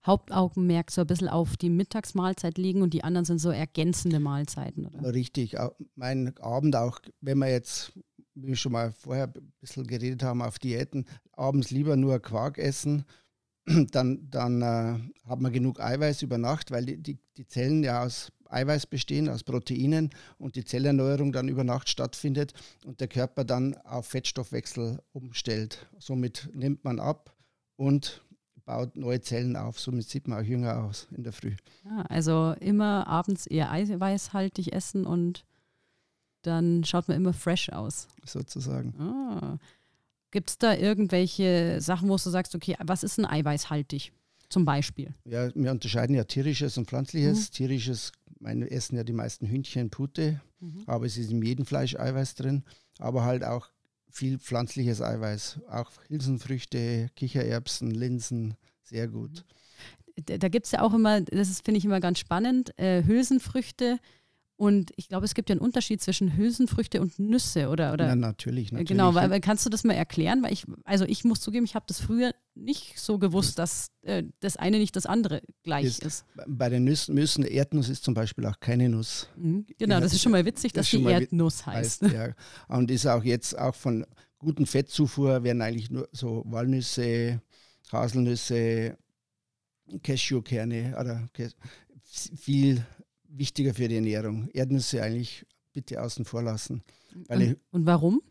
Hauptaugenmerk 0.07 0.91
so 0.91 1.03
ein 1.03 1.07
bisschen 1.07 1.29
auf 1.29 1.57
die 1.57 1.71
Mittagsmahlzeit 1.71 2.59
liegen 2.59 2.83
und 2.83 2.93
die 2.93 3.05
anderen 3.05 3.25
sind 3.25 3.39
so 3.39 3.51
ergänzende 3.51 4.21
Mahlzeiten, 4.21 4.87
oder? 4.87 5.15
Richtig. 5.15 5.57
Mein 5.95 6.37
Abend 6.39 6.77
auch, 6.77 7.01
wenn 7.21 7.39
wir 7.39 7.51
jetzt, 7.51 7.93
wie 8.35 8.49
wir 8.49 8.57
schon 8.57 8.73
mal 8.73 8.93
vorher 8.93 9.33
ein 9.35 9.53
bisschen 9.61 9.87
geredet 9.87 10.23
haben, 10.23 10.43
auf 10.43 10.59
Diäten, 10.59 11.07
abends 11.33 11.71
lieber 11.71 11.97
nur 11.97 12.21
Quark 12.21 12.59
essen, 12.59 13.05
dann, 13.91 14.29
dann 14.31 14.63
äh, 14.63 15.29
hat 15.29 15.41
man 15.41 15.53
genug 15.53 15.81
Eiweiß 15.81 16.23
über 16.23 16.37
Nacht, 16.37 16.71
weil 16.71 16.85
die, 16.85 17.03
die, 17.03 17.19
die 17.37 17.47
Zellen 17.47 17.83
ja 17.83 18.05
aus 18.05 18.31
Eiweiß 18.51 18.87
bestehen, 18.87 19.29
aus 19.29 19.43
Proteinen 19.43 20.11
und 20.39 20.57
die 20.57 20.65
Zellerneuerung 20.65 21.33
dann 21.33 21.49
über 21.49 21.65
Nacht 21.65 21.89
stattfindet 21.89 22.53
und 22.85 23.01
der 23.01 23.09
Körper 23.09 23.45
dann 23.45 23.75
auf 23.79 24.07
Fettstoffwechsel 24.07 25.01
umstellt. 25.13 25.87
Somit 25.99 26.51
nimmt 26.53 26.85
man 26.85 27.01
ab 27.01 27.35
und 27.77 28.24
baut 28.65 28.97
neue 28.97 29.21
Zellen 29.21 29.57
auf. 29.57 29.79
Somit 29.79 30.09
sieht 30.09 30.29
man 30.29 30.41
auch 30.41 30.47
jünger 30.47 30.85
aus 30.85 31.07
in 31.17 31.23
der 31.23 31.33
Früh. 31.33 31.55
Ja, 31.85 32.03
also 32.09 32.55
immer 32.61 33.07
abends 33.07 33.47
eher 33.47 33.71
eiweißhaltig 33.71 34.73
essen 34.73 35.07
und 35.07 35.45
dann 36.43 36.85
schaut 36.85 37.09
man 37.09 37.17
immer 37.17 37.33
fresh 37.33 37.71
aus. 37.71 38.09
Sozusagen. 38.25 38.95
Ah. 39.01 39.59
Gibt 40.31 40.51
es 40.51 40.59
da 40.59 40.75
irgendwelche 40.75 41.81
Sachen, 41.81 42.09
wo 42.09 42.17
du 42.17 42.31
sagst, 42.31 42.55
okay, 42.55 42.77
was 42.83 43.03
ist 43.03 43.19
ein 43.19 43.27
eiweißhaltig? 43.27 44.13
Zum 44.49 44.65
Beispiel. 44.65 45.15
Ja, 45.25 45.55
wir 45.55 45.71
unterscheiden 45.71 46.15
ja 46.15 46.25
tierisches 46.25 46.77
und 46.77 46.87
pflanzliches. 46.87 47.51
Mhm. 47.51 47.55
Tierisches, 47.55 48.13
meine 48.41 48.71
essen 48.71 48.97
ja 48.97 49.05
die 49.05 49.13
meisten 49.13 49.47
Hühnchen 49.47 49.91
Pute, 49.91 50.41
mhm. 50.61 50.83
aber 50.87 51.07
es 51.07 51.17
ist 51.17 51.31
in 51.31 51.43
jedem 51.43 51.67
Fleisch 51.67 51.97
Eiweiß 51.97 52.35
drin, 52.35 52.63
aber 52.99 53.25
halt 53.25 53.43
auch 53.43 53.71
viel 54.15 54.39
pflanzliches 54.39 55.03
Eiweiß, 55.03 55.61
auch 55.69 55.91
Hülsenfrüchte, 56.09 57.09
Kichererbsen, 57.17 57.91
Linsen, 57.91 58.55
sehr 58.85 59.09
gut. 59.09 59.45
Da, 60.17 60.49
gibt 60.49 60.67
es 60.67 60.73
ja 60.73 60.83
auch 60.83 60.95
immer, 60.95 61.21
das 61.21 61.61
finde 61.61 61.79
ich 61.79 61.85
immer 61.85 61.99
ganz 61.99 62.21
spannend, 62.21 62.79
äh, 62.79 63.03
Hülsenfrüchte. 63.03 63.99
Und 64.57 64.93
ich 64.97 65.09
glaube, 65.09 65.25
es 65.25 65.35
gibt 65.35 65.49
ja 65.49 65.55
einen 65.55 65.61
Unterschied 65.61 66.01
zwischen 66.01 66.37
Hülsenfrüchte 66.37 67.01
und 67.01 67.19
Nüsse, 67.19 67.69
oder? 67.71 67.93
oder 67.93 68.07
ja, 68.07 68.15
natürlich, 68.15 68.71
natürlich. 68.71 68.89
Genau, 68.89 69.15
weil, 69.15 69.41
kannst 69.41 69.67
du 69.67 69.71
das 69.71 69.83
mal 69.83 69.95
erklären? 69.95 70.45
Weil 70.45 70.53
ich, 70.53 70.65
also 70.85 71.05
ich 71.05 71.25
muss 71.25 71.41
zugeben, 71.41 71.65
ich 71.65 71.75
habe 71.75 71.87
das 71.89 72.01
früher 72.01 72.33
nicht 72.55 73.01
so 73.01 73.19
gewusst, 73.19 73.59
dass 73.59 73.91
äh, 74.03 74.23
das 74.39 74.57
eine 74.57 74.79
nicht 74.79 74.95
das 74.95 75.07
andere 75.07 75.43
gleich 75.65 75.87
ist. 75.87 76.05
ist. 76.05 76.25
Bei 76.47 76.69
den 76.69 76.85
Nüssen, 76.85 77.17
Nüssen, 77.17 77.45
Erdnuss 77.45 77.89
ist 77.89 78.05
zum 78.05 78.15
Beispiel 78.15 78.47
auch 78.47 78.61
keine 78.61 78.89
Nuss. 78.89 79.29
Mhm, 79.37 79.67
genau, 79.77 79.99
das 79.99 80.13
ist 80.13 80.23
schon 80.23 80.31
mal 80.31 80.45
witzig, 80.45 80.73
dass 80.73 80.89
die 80.89 81.03
Erdnuss 81.03 81.67
heißt. 81.67 82.03
heißt 82.03 82.15
ja. 82.15 82.29
Und 82.69 82.93
ist 82.93 83.07
auch 83.07 83.25
jetzt 83.25 83.59
auch 83.59 83.75
von 83.75 84.07
guten 84.39 84.67
Fettzufuhr 84.67 85.43
werden 85.43 85.63
eigentlich 85.63 85.91
nur 85.91 86.09
so 86.13 86.45
Walnüsse, 86.47 87.41
Haselnüsse, 87.91 88.97
Cashewkerne 90.03 90.97
oder 90.99 91.29
viel 92.37 92.87
wichtiger 93.37 93.75
für 93.75 93.89
die 93.89 93.97
Ernährung. 93.97 94.49
Erdnüsse 94.53 95.03
eigentlich 95.03 95.47
bitte 95.73 96.03
außen 96.03 96.25
vor 96.25 96.43
lassen. 96.43 96.83
Und, 97.29 97.41
ich, 97.41 97.57
und, 97.71 97.87
warum? 97.87 98.23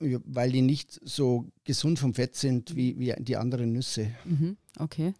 Weil 0.00 0.52
die 0.52 0.62
nicht 0.62 0.98
so 1.04 1.46
gesund 1.64 1.98
vom 1.98 2.14
Fett 2.14 2.34
sind 2.34 2.74
wie, 2.74 2.98
wie 2.98 3.14
die 3.18 3.36
anderen 3.36 3.72
Nüsse. 3.72 4.10
Mhm, 4.24 4.56
okay. 4.78 5.12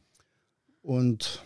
Und 0.83 1.45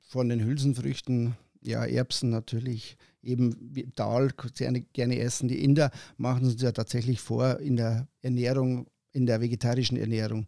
von 0.00 0.28
den 0.28 0.44
Hülsenfrüchten, 0.44 1.36
Ja, 1.60 1.84
Erbsen 1.84 2.30
natürlich. 2.30 2.96
Eben 3.22 3.72
Dahl 3.94 4.32
gerne, 4.54 4.82
gerne 4.82 5.18
essen. 5.18 5.48
Die 5.48 5.64
Inder 5.64 5.90
machen 6.18 6.46
es 6.46 6.60
ja 6.60 6.72
tatsächlich 6.72 7.20
vor 7.20 7.58
in 7.58 7.76
der 7.76 8.06
Ernährung, 8.20 8.86
in 9.12 9.26
der 9.26 9.40
vegetarischen 9.40 9.96
Ernährung. 9.96 10.46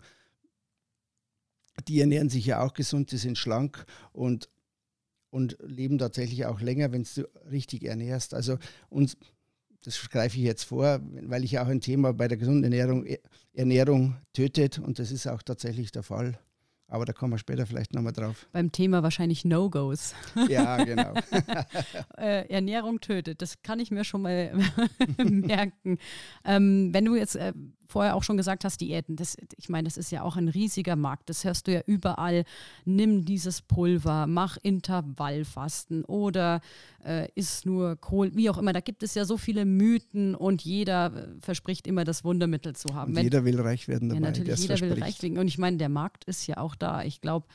Die 1.89 2.01
ernähren 2.01 2.29
sich 2.29 2.47
ja 2.47 2.63
auch 2.63 2.75
gesund, 2.75 3.13
die 3.13 3.17
sind 3.17 3.39
schlank 3.39 3.87
und, 4.13 4.51
und 5.31 5.57
leben 5.61 5.99
tatsächlich 5.99 6.47
auch 6.47 6.61
länger, 6.61 6.93
wenn 6.93 7.03
du 7.03 7.29
richtig 7.51 7.85
ernährst. 7.85 8.35
Also 8.35 8.59
uns, 8.89 9.17
das 9.85 10.09
greife 10.11 10.37
ich 10.37 10.45
jetzt 10.45 10.65
vor, 10.65 11.01
weil 11.03 11.45
ich 11.45 11.59
auch 11.59 11.69
ein 11.69 11.81
Thema 11.81 12.13
bei 12.13 12.29
der 12.29 12.39
gesunden 12.39 12.65
Ernährung, 12.65 13.07
Ernährung 13.53 14.17
tötet 14.33 14.79
und 14.79 14.99
das 14.99 15.11
ist 15.11 15.27
auch 15.27 15.43
tatsächlich 15.43 15.93
der 15.93 16.03
Fall. 16.03 16.39
Aber 16.89 17.05
da 17.05 17.13
kommen 17.13 17.33
wir 17.33 17.39
später 17.39 17.67
vielleicht 17.67 17.95
nochmal 17.95 18.13
drauf. 18.13 18.49
Beim 18.53 18.71
Thema 18.71 19.03
wahrscheinlich 19.03 19.45
No-Gos. 19.45 20.15
Ja, 20.49 20.83
genau. 20.85 21.15
äh, 22.17 22.49
Ernährung 22.49 23.01
tötet, 23.01 23.43
das 23.43 23.63
kann 23.63 23.81
ich 23.81 23.91
mir 23.91 24.05
schon 24.05 24.23
mal 24.23 24.53
merken. 25.19 25.99
Ähm, 26.45 26.91
wenn 26.93 27.05
du 27.05 27.17
jetzt 27.17 27.35
äh, 27.35 27.53
vorher 27.89 28.17
auch 28.17 28.23
schon 28.23 28.37
gesagt 28.37 28.65
hast, 28.65 28.81
Diäten, 28.81 29.17
das, 29.17 29.37
ich 29.57 29.69
meine, 29.69 29.85
das 29.85 29.97
ist 29.97 30.11
ja 30.11 30.23
auch 30.23 30.37
ein 30.37 30.49
riesiger 30.49 30.97
Markt. 30.97 31.29
Das 31.29 31.45
hörst 31.45 31.67
du 31.67 31.73
ja 31.73 31.81
überall. 31.87 32.45
Nimm 32.85 33.25
dieses 33.25 33.63
Pulver, 33.63 34.27
mach 34.27 34.57
Intervallfasten 34.63 36.05
oder 36.05 36.61
äh, 37.05 37.29
isst 37.35 37.67
nur 37.67 37.97
Kohl, 37.97 38.35
wie 38.35 38.51
auch 38.51 38.59
immer. 38.59 38.73
Da 38.73 38.81
gibt 38.81 39.03
es 39.03 39.15
ja 39.15 39.25
so 39.25 39.37
viele 39.37 39.65
Mythen 39.65 40.35
und 40.35 40.63
jeder 40.63 41.13
äh, 41.15 41.29
verspricht 41.41 41.87
immer, 41.87 42.05
das 42.05 42.25
Wundermittel 42.25 42.75
zu 42.75 42.95
haben. 42.95 43.15
Wenn, 43.15 43.25
jeder 43.25 43.45
will 43.45 43.61
reich 43.61 43.89
werden 43.89 44.09
dabei. 44.09 44.21
Ja, 44.21 44.27
natürlich, 44.27 44.59
jeder 44.59 44.77
verspricht. 44.77 44.97
will 44.97 45.03
reich 45.03 45.23
werden. 45.23 45.39
Und 45.39 45.49
ich 45.49 45.59
meine, 45.59 45.77
der 45.77 45.89
Markt 45.89 46.25
ist 46.25 46.47
ja 46.47 46.59
auch 46.59 46.75
da. 46.75 47.03
Ich 47.03 47.21
glaube, 47.21 47.47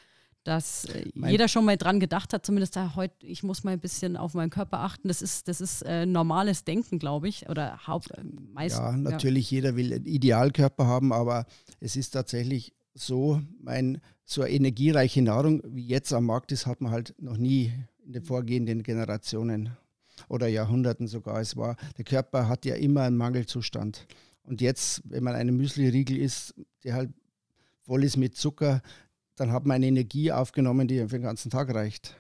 dass 0.44 0.86
äh, 0.86 1.06
jeder 1.16 1.48
schon 1.48 1.66
mal 1.66 1.78
dran 1.78 2.00
gedacht 2.00 2.34
hat, 2.34 2.46
zumindest 2.46 2.76
da 2.76 2.96
heute, 2.96 3.26
ich 3.26 3.44
muss 3.44 3.64
mal 3.64 3.72
ein 3.72 3.80
bisschen 3.80 4.18
auf 4.18 4.34
meinen 4.34 4.50
Körper 4.50 4.80
achten. 4.80 5.08
Das 5.08 5.22
ist, 5.22 5.48
das 5.48 5.62
ist 5.62 5.84
äh, 5.84 6.06
normales 6.06 6.64
Denken, 6.64 7.00
glaube 7.00 7.28
ich. 7.28 7.48
Oder 7.50 7.86
Haupt, 7.86 8.12
äh, 8.12 8.24
meist, 8.54 8.78
Ja, 8.78 8.96
natürlich, 8.98 9.52
ja. 9.52 9.58
jeder 9.58 9.76
will 9.76 9.94
einen 9.94 10.06
Idealkörper 10.06 10.88
haben, 10.88 11.14
aber 11.14 11.46
es 11.80 11.96
ist 11.96 12.12
tatsächlich 12.12 12.74
so, 12.94 13.42
mein, 13.60 14.02
so 14.26 14.42
eine 14.42 14.52
energiereiche 14.52 15.22
Nahrung, 15.22 15.62
wie 15.66 15.86
jetzt 15.86 16.12
am 16.14 16.26
Markt 16.26 16.52
ist, 16.52 16.66
hat 16.66 16.82
man 16.82 16.92
halt 16.92 17.14
noch 17.20 17.38
nie 17.38 17.72
in 18.06 18.14
den 18.14 18.24
vorgehenden 18.24 18.84
Generationen 18.84 19.78
oder 20.28 20.48
Jahrhunderten 20.48 21.08
sogar. 21.08 21.40
Es 21.40 21.56
war, 21.56 21.76
der 21.98 22.06
Körper 22.06 22.48
hat 22.48 22.66
ja 22.66 22.76
immer 22.76 23.04
einen 23.04 23.18
Mangelzustand. 23.18 24.08
Und 24.44 24.60
jetzt, 24.62 25.02
wenn 25.06 25.24
man 25.24 25.36
einen 25.36 25.56
Müsli-Riegel 25.56 26.18
isst, 26.18 26.56
der 26.84 26.96
halt 26.96 27.12
voll 27.84 28.04
ist 28.04 28.18
mit 28.18 28.36
Zucker, 28.36 28.82
dann 29.42 29.52
hat 29.52 29.66
man 29.66 29.76
eine 29.76 29.88
Energie 29.88 30.32
aufgenommen, 30.32 30.88
die 30.88 31.00
für 31.00 31.18
den 31.18 31.24
ganzen 31.24 31.50
Tag 31.50 31.74
reicht. 31.74 32.16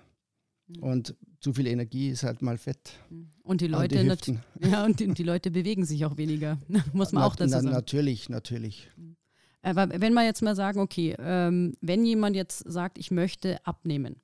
Mhm. 0.68 0.84
Und 0.84 1.16
zu 1.40 1.54
viel 1.54 1.68
Energie 1.68 2.10
ist 2.10 2.24
halt 2.24 2.42
mal 2.42 2.58
Fett. 2.58 2.94
Mhm. 3.10 3.30
Und 3.44 3.62
die 3.62 3.68
Leute, 3.68 3.96
die 4.04 4.40
ja, 4.68 4.84
und 4.86 5.00
die, 5.00 5.08
die, 5.14 5.24
Leute 5.24 5.52
bewegen 5.52 5.86
sich 5.86 6.04
auch 6.06 6.18
weniger, 6.18 6.58
muss 6.94 7.12
man 7.12 7.22
na, 7.22 7.28
auch 7.28 7.36
dazu 7.36 7.52
sagen. 7.52 7.70
natürlich, 7.70 8.30
natürlich. 8.30 8.90
Mhm. 8.98 9.16
Aber 9.62 10.02
wenn 10.02 10.14
wir 10.14 10.26
jetzt 10.26 10.42
mal 10.42 10.56
sagen, 10.56 10.80
okay, 10.80 11.16
ähm, 11.20 11.76
wenn 11.82 12.04
jemand 12.04 12.36
jetzt 12.36 12.60
sagt, 12.60 12.98
ich 12.98 13.12
möchte 13.12 13.64
abnehmen, 13.68 14.16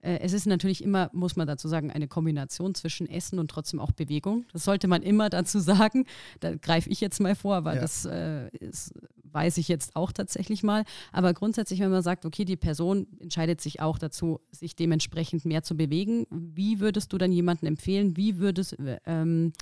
es 0.00 0.32
ist 0.32 0.46
natürlich 0.46 0.82
immer, 0.82 1.10
muss 1.12 1.36
man 1.36 1.46
dazu 1.46 1.66
sagen, 1.66 1.90
eine 1.90 2.06
Kombination 2.06 2.74
zwischen 2.74 3.08
Essen 3.08 3.38
und 3.38 3.50
trotzdem 3.50 3.80
auch 3.80 3.90
Bewegung. 3.90 4.46
Das 4.52 4.64
sollte 4.64 4.86
man 4.86 5.02
immer 5.02 5.28
dazu 5.28 5.58
sagen. 5.58 6.04
Da 6.40 6.54
greife 6.54 6.88
ich 6.88 7.00
jetzt 7.00 7.20
mal 7.20 7.34
vor, 7.34 7.64
weil 7.64 7.76
ja. 7.76 7.82
das 7.82 8.04
äh, 8.04 8.48
ist, 8.58 8.92
weiß 9.24 9.58
ich 9.58 9.66
jetzt 9.66 9.96
auch 9.96 10.12
tatsächlich 10.12 10.62
mal. 10.62 10.84
Aber 11.12 11.34
grundsätzlich, 11.34 11.80
wenn 11.80 11.90
man 11.90 12.02
sagt, 12.02 12.24
okay, 12.24 12.44
die 12.44 12.56
Person 12.56 13.08
entscheidet 13.18 13.60
sich 13.60 13.80
auch 13.80 13.98
dazu, 13.98 14.40
sich 14.52 14.76
dementsprechend 14.76 15.44
mehr 15.44 15.64
zu 15.64 15.76
bewegen, 15.76 16.26
wie 16.30 16.78
würdest 16.78 17.12
du 17.12 17.18
dann 17.18 17.32
jemanden 17.32 17.66
empfehlen? 17.66 18.16
Wie 18.16 18.38
würdest 18.38 18.76
ähm, 19.04 19.52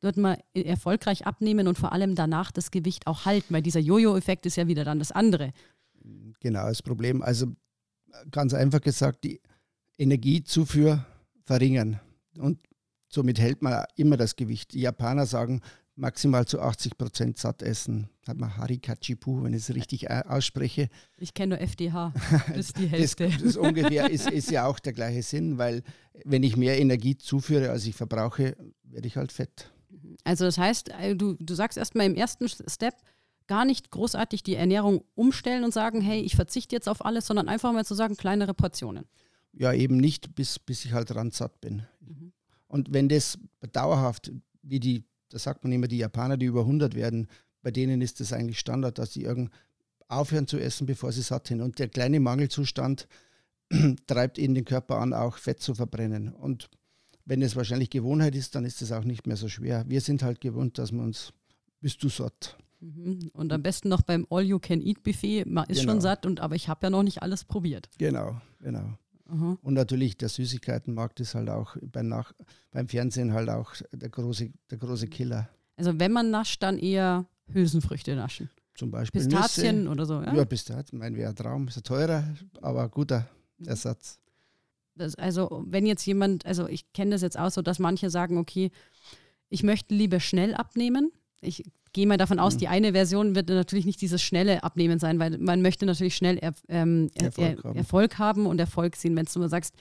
wird 0.00 0.16
man 0.16 0.38
erfolgreich 0.54 1.26
abnehmen 1.26 1.66
und 1.66 1.78
vor 1.78 1.92
allem 1.92 2.14
danach 2.14 2.52
das 2.52 2.70
Gewicht 2.70 3.08
auch 3.08 3.24
halten? 3.24 3.52
Weil 3.52 3.62
dieser 3.62 3.80
Jojo-Effekt 3.80 4.46
ist 4.46 4.56
ja 4.56 4.68
wieder 4.68 4.84
dann 4.84 5.00
das 5.00 5.10
andere. 5.10 5.52
Genau, 6.38 6.68
das 6.68 6.80
Problem. 6.80 7.22
Also 7.22 7.48
ganz 8.30 8.54
einfach 8.54 8.80
gesagt, 8.80 9.24
die 9.24 9.40
Energiezufuhr 10.00 11.04
verringern. 11.44 12.00
Und 12.38 12.58
somit 13.08 13.38
hält 13.38 13.60
man 13.62 13.84
immer 13.96 14.16
das 14.16 14.34
Gewicht. 14.36 14.72
Die 14.72 14.80
Japaner 14.80 15.26
sagen, 15.26 15.60
maximal 15.94 16.46
zu 16.46 16.60
80 16.60 16.96
Prozent 16.96 17.38
satt 17.38 17.62
essen. 17.62 18.08
Hat 18.26 18.38
man 18.38 18.56
Harikachipu, 18.56 19.42
wenn 19.42 19.52
ich 19.52 19.68
es 19.68 19.74
richtig 19.74 20.10
ausspreche. 20.10 20.88
Ich 21.18 21.34
kenne 21.34 21.56
nur 21.56 21.60
FDH, 21.60 22.14
das 22.48 22.56
ist 22.56 22.78
die 22.78 22.86
Hälfte. 22.86 23.28
das, 23.28 23.42
das 23.42 23.56
ungefähr 23.56 24.10
ist, 24.10 24.30
ist 24.30 24.50
ja 24.50 24.66
auch 24.66 24.78
der 24.78 24.94
gleiche 24.94 25.22
Sinn, 25.22 25.58
weil 25.58 25.82
wenn 26.24 26.42
ich 26.42 26.56
mehr 26.56 26.80
Energie 26.80 27.16
zuführe, 27.16 27.70
als 27.70 27.84
ich 27.84 27.94
verbrauche, 27.94 28.56
werde 28.84 29.06
ich 29.06 29.16
halt 29.16 29.32
fett. 29.32 29.70
Also 30.24 30.44
das 30.44 30.56
heißt, 30.56 30.90
äh, 30.98 31.14
du, 31.14 31.34
du 31.38 31.54
sagst 31.54 31.76
erstmal 31.76 32.06
im 32.06 32.14
ersten 32.14 32.48
Step, 32.48 32.94
gar 33.46 33.64
nicht 33.64 33.90
großartig 33.90 34.42
die 34.44 34.54
Ernährung 34.54 35.02
umstellen 35.14 35.64
und 35.64 35.74
sagen, 35.74 36.00
hey, 36.00 36.20
ich 36.20 36.36
verzichte 36.36 36.74
jetzt 36.74 36.88
auf 36.88 37.04
alles, 37.04 37.26
sondern 37.26 37.48
einfach 37.48 37.72
mal 37.72 37.84
zu 37.84 37.94
sagen, 37.94 38.16
kleinere 38.16 38.54
Portionen. 38.54 39.06
Ja, 39.52 39.72
eben 39.72 39.96
nicht, 39.96 40.34
bis, 40.34 40.58
bis 40.58 40.84
ich 40.84 40.92
halt 40.92 41.14
randsatt 41.14 41.60
bin. 41.60 41.82
Mhm. 42.00 42.32
Und 42.68 42.92
wenn 42.92 43.08
das 43.08 43.38
dauerhaft, 43.72 44.32
wie 44.62 44.80
die, 44.80 45.04
da 45.28 45.38
sagt 45.38 45.64
man 45.64 45.72
immer, 45.72 45.88
die 45.88 45.98
Japaner, 45.98 46.36
die 46.36 46.46
über 46.46 46.60
100 46.60 46.94
werden, 46.94 47.26
bei 47.62 47.70
denen 47.70 48.00
ist 48.00 48.20
das 48.20 48.32
eigentlich 48.32 48.58
Standard, 48.58 48.98
dass 48.98 49.12
sie 49.12 49.24
irgend 49.24 49.50
aufhören 50.08 50.46
zu 50.46 50.58
essen, 50.58 50.86
bevor 50.86 51.12
sie 51.12 51.22
satt 51.22 51.48
sind. 51.48 51.60
Und 51.60 51.78
der 51.78 51.88
kleine 51.88 52.20
Mangelzustand 52.20 53.06
treibt 54.06 54.38
ihnen 54.38 54.54
den 54.54 54.64
Körper 54.64 54.98
an, 54.98 55.12
auch 55.12 55.36
Fett 55.36 55.60
zu 55.60 55.74
verbrennen. 55.74 56.32
Und 56.32 56.68
wenn 57.24 57.42
es 57.42 57.56
wahrscheinlich 57.56 57.90
Gewohnheit 57.90 58.34
ist, 58.34 58.54
dann 58.54 58.64
ist 58.64 58.82
es 58.82 58.92
auch 58.92 59.04
nicht 59.04 59.26
mehr 59.26 59.36
so 59.36 59.48
schwer. 59.48 59.84
Wir 59.88 60.00
sind 60.00 60.22
halt 60.22 60.40
gewohnt, 60.40 60.78
dass 60.78 60.90
man 60.92 61.06
uns, 61.06 61.32
bist 61.80 62.02
du 62.02 62.08
satt. 62.08 62.56
Mhm. 62.80 63.30
Und 63.34 63.52
am 63.52 63.62
besten 63.62 63.88
noch 63.88 64.02
beim 64.02 64.26
All-You-Can-Eat-Buffet, 64.30 65.44
man 65.44 65.66
ist 65.68 65.80
genau. 65.80 65.92
schon 65.92 66.00
satt, 66.00 66.26
und, 66.26 66.40
aber 66.40 66.56
ich 66.56 66.68
habe 66.68 66.86
ja 66.86 66.90
noch 66.90 67.02
nicht 67.02 67.22
alles 67.22 67.44
probiert. 67.44 67.88
Genau, 67.98 68.40
genau. 68.60 68.98
Mhm. 69.30 69.58
Und 69.62 69.74
natürlich 69.74 70.16
der 70.16 70.28
Süßigkeitenmarkt 70.28 71.20
ist 71.20 71.34
halt 71.34 71.48
auch 71.50 71.76
beim, 71.82 72.08
Nach 72.08 72.32
beim 72.70 72.88
Fernsehen 72.88 73.32
halt 73.32 73.48
auch 73.48 73.74
der 73.92 74.08
große, 74.08 74.50
der 74.70 74.78
große 74.78 75.08
Killer. 75.08 75.48
Also 75.76 75.98
wenn 75.98 76.12
man 76.12 76.30
nascht, 76.30 76.62
dann 76.62 76.78
eher 76.78 77.26
Hülsenfrüchte 77.52 78.14
naschen. 78.14 78.50
Zum 78.74 78.90
Beispiel 78.90 79.22
Pistazien 79.22 79.80
Nüsse. 79.80 79.90
oder 79.90 80.06
so. 80.06 80.22
Ja, 80.22 80.34
ja 80.34 80.44
Pistazien, 80.44 80.98
mein 80.98 81.16
wäre 81.16 81.30
ein 81.30 81.36
Traum. 81.36 81.68
Ist 81.68 81.76
ein 81.76 81.82
teurer, 81.82 82.24
aber 82.60 82.88
guter. 82.88 83.28
Ersatz. 83.66 84.18
Das, 84.94 85.14
also 85.16 85.64
wenn 85.66 85.86
jetzt 85.86 86.04
jemand, 86.06 86.46
also 86.46 86.66
ich 86.66 86.92
kenne 86.92 87.12
das 87.12 87.22
jetzt 87.22 87.38
auch 87.38 87.50
so, 87.50 87.62
dass 87.62 87.78
manche 87.78 88.10
sagen, 88.10 88.38
okay, 88.38 88.70
ich 89.48 89.62
möchte 89.62 89.94
lieber 89.94 90.20
schnell 90.20 90.54
abnehmen. 90.54 91.12
Ich 91.40 91.64
gehe 91.92 92.06
mal 92.06 92.16
davon 92.16 92.38
aus, 92.38 92.54
mhm. 92.54 92.58
die 92.58 92.68
eine 92.68 92.92
Version 92.92 93.34
wird 93.34 93.48
natürlich 93.48 93.86
nicht 93.86 94.00
dieses 94.00 94.22
schnelle 94.22 94.62
Abnehmen 94.62 94.98
sein, 94.98 95.18
weil 95.18 95.38
man 95.38 95.62
möchte 95.62 95.86
natürlich 95.86 96.16
schnell 96.16 96.38
er, 96.38 96.52
ähm, 96.68 97.10
Erfolg, 97.14 97.38
er, 97.38 97.64
haben. 97.64 97.76
Erfolg, 97.76 98.18
haben. 98.18 98.46
und 98.46 98.60
Erfolg 98.60 98.96
sehen. 98.96 99.16
Wenn 99.16 99.26
du 99.26 99.38
mal 99.38 99.48
sagst, 99.48 99.74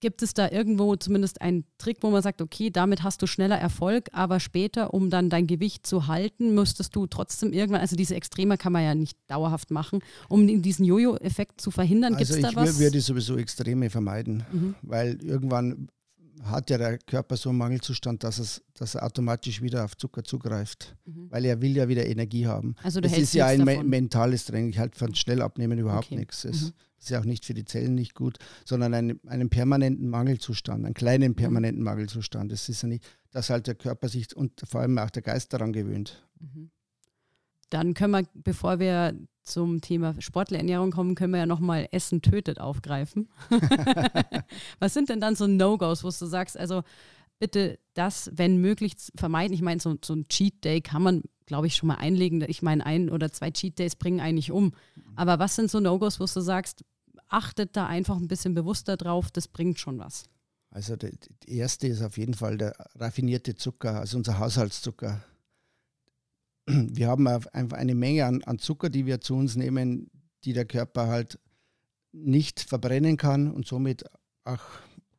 gibt 0.00 0.22
es 0.22 0.34
da 0.34 0.50
irgendwo 0.50 0.96
zumindest 0.96 1.40
einen 1.40 1.64
Trick, 1.78 1.98
wo 2.00 2.10
man 2.10 2.22
sagt, 2.22 2.40
okay, 2.42 2.70
damit 2.70 3.02
hast 3.02 3.22
du 3.22 3.26
schneller 3.26 3.58
Erfolg, 3.58 4.08
aber 4.12 4.40
später, 4.40 4.94
um 4.94 5.10
dann 5.10 5.28
dein 5.30 5.46
Gewicht 5.46 5.86
zu 5.86 6.06
halten, 6.06 6.54
müsstest 6.54 6.96
du 6.96 7.06
trotzdem 7.06 7.52
irgendwann, 7.52 7.82
also 7.82 7.96
diese 7.96 8.14
Extreme 8.14 8.56
kann 8.56 8.72
man 8.72 8.82
ja 8.82 8.94
nicht 8.94 9.18
dauerhaft 9.28 9.70
machen, 9.70 10.00
um 10.28 10.62
diesen 10.62 10.84
Jojo-Effekt 10.84 11.60
zu 11.60 11.70
verhindern. 11.70 12.14
Also 12.14 12.34
Gibt's 12.34 12.50
da 12.50 12.60
was? 12.60 12.72
Ich 12.74 12.78
würde 12.78 13.00
sowieso 13.00 13.36
Extreme 13.36 13.90
vermeiden, 13.90 14.44
mhm. 14.50 14.74
weil 14.82 15.18
irgendwann 15.22 15.88
hat 16.42 16.70
ja 16.70 16.78
der 16.78 16.98
Körper 16.98 17.36
so 17.36 17.50
einen 17.50 17.58
Mangelzustand, 17.58 18.24
dass, 18.24 18.38
es, 18.38 18.62
dass 18.74 18.94
er 18.94 19.04
automatisch 19.04 19.60
wieder 19.62 19.84
auf 19.84 19.96
Zucker 19.96 20.24
zugreift, 20.24 20.96
mhm. 21.04 21.30
weil 21.30 21.44
er 21.44 21.60
will 21.60 21.76
ja 21.76 21.88
wieder 21.88 22.06
Energie 22.06 22.46
haben. 22.46 22.74
Also 22.82 23.00
das 23.00 23.16
ist 23.16 23.34
ja 23.34 23.46
ein 23.46 23.64
me 23.64 23.82
mentales 23.84 24.46
Training. 24.46 24.70
Ich 24.70 24.78
halte 24.78 24.98
von 24.98 25.14
schnell 25.14 25.42
abnehmen 25.42 25.78
überhaupt 25.78 26.06
okay. 26.06 26.16
nichts. 26.16 26.42
Das 26.42 26.62
mhm. 26.62 26.72
ist 26.98 27.10
ja 27.10 27.20
auch 27.20 27.24
nicht 27.24 27.44
für 27.44 27.54
die 27.54 27.64
Zellen 27.64 27.94
nicht 27.94 28.14
gut, 28.14 28.38
sondern 28.64 28.94
einen, 28.94 29.20
einen 29.26 29.50
permanenten 29.50 30.08
Mangelzustand, 30.08 30.84
einen 30.84 30.94
kleinen 30.94 31.32
mhm. 31.32 31.36
permanenten 31.36 31.82
mhm. 31.82 31.86
Mangelzustand. 31.86 32.50
Das 32.52 32.68
ist 32.68 32.82
ja 32.82 32.88
nicht, 32.88 33.04
dass 33.30 33.50
halt 33.50 33.66
der 33.66 33.74
Körper 33.74 34.08
sich 34.08 34.34
und 34.34 34.62
vor 34.64 34.80
allem 34.80 34.96
auch 34.98 35.10
der 35.10 35.22
Geist 35.22 35.52
daran 35.52 35.72
gewöhnt. 35.72 36.26
Mhm. 37.70 37.76
Dann 37.76 37.94
können 37.94 38.12
wir, 38.12 38.24
bevor 38.34 38.78
wir 38.78 39.14
zum 39.42 39.80
Thema 39.80 40.14
Sportlerernährung 40.20 40.90
kommen, 40.90 41.14
können 41.14 41.32
wir 41.32 41.40
ja 41.40 41.46
nochmal 41.46 41.88
Essen 41.90 42.22
tötet 42.22 42.60
aufgreifen. 42.60 43.28
Was 44.78 44.94
sind 44.94 45.08
denn 45.08 45.20
dann 45.20 45.34
so 45.34 45.46
No-Gos, 45.46 46.04
wo 46.04 46.08
du 46.08 46.26
sagst, 46.26 46.56
also 46.56 46.82
bitte 47.38 47.78
das, 47.94 48.30
wenn 48.34 48.60
möglich, 48.60 48.94
vermeiden? 49.16 49.54
Ich 49.54 49.62
meine, 49.62 49.80
so, 49.80 49.96
so 50.04 50.14
ein 50.14 50.28
Cheat 50.28 50.64
Day 50.64 50.80
kann 50.80 51.02
man, 51.02 51.22
glaube 51.46 51.66
ich, 51.66 51.76
schon 51.76 51.88
mal 51.88 51.96
einlegen. 51.96 52.44
Ich 52.46 52.62
meine, 52.62 52.84
ein 52.84 53.10
oder 53.10 53.32
zwei 53.32 53.50
Cheat 53.50 53.78
Days 53.78 53.96
bringen 53.96 54.20
eigentlich 54.20 54.52
um. 54.52 54.72
Aber 55.16 55.38
was 55.38 55.56
sind 55.56 55.70
so 55.70 55.80
No-Gos, 55.80 56.20
wo 56.20 56.26
du 56.26 56.40
sagst, 56.40 56.84
achtet 57.28 57.76
da 57.76 57.86
einfach 57.86 58.16
ein 58.16 58.28
bisschen 58.28 58.54
bewusster 58.54 58.96
drauf, 58.96 59.30
das 59.30 59.48
bringt 59.48 59.78
schon 59.78 59.98
was? 59.98 60.24
Also 60.70 60.94
der 60.94 61.10
erste 61.46 61.88
ist 61.88 62.02
auf 62.02 62.16
jeden 62.16 62.34
Fall 62.34 62.56
der 62.56 62.74
raffinierte 62.94 63.56
Zucker, 63.56 64.00
also 64.00 64.18
unser 64.18 64.38
Haushaltszucker 64.38 65.20
wir 66.92 67.08
haben 67.08 67.26
einfach 67.26 67.76
eine 67.76 67.94
Menge 67.94 68.26
an, 68.26 68.42
an 68.44 68.58
Zucker, 68.58 68.90
die 68.90 69.06
wir 69.06 69.20
zu 69.20 69.34
uns 69.34 69.56
nehmen, 69.56 70.10
die 70.44 70.52
der 70.52 70.64
Körper 70.64 71.08
halt 71.08 71.38
nicht 72.12 72.60
verbrennen 72.60 73.16
kann 73.16 73.50
und 73.50 73.66
somit 73.66 74.04
auch 74.44 74.62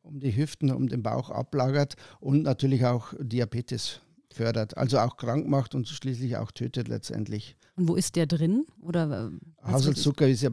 um 0.02 0.20
die 0.20 0.36
Hüften, 0.36 0.70
um 0.70 0.88
den 0.88 1.02
Bauch 1.02 1.30
ablagert 1.30 1.94
und 2.20 2.42
natürlich 2.42 2.84
auch 2.84 3.14
Diabetes 3.18 4.00
fördert, 4.32 4.76
also 4.76 4.98
auch 4.98 5.16
krank 5.16 5.46
macht 5.46 5.74
und 5.74 5.88
schließlich 5.88 6.36
auch 6.36 6.50
tötet 6.50 6.88
letztendlich. 6.88 7.56
Und 7.76 7.88
wo 7.88 7.94
ist 7.94 8.16
der 8.16 8.26
drin? 8.26 8.66
Oder 8.80 9.30
äh, 9.30 9.70
Haushaltszucker 9.70 10.28
ist 10.28 10.42
ja 10.42 10.50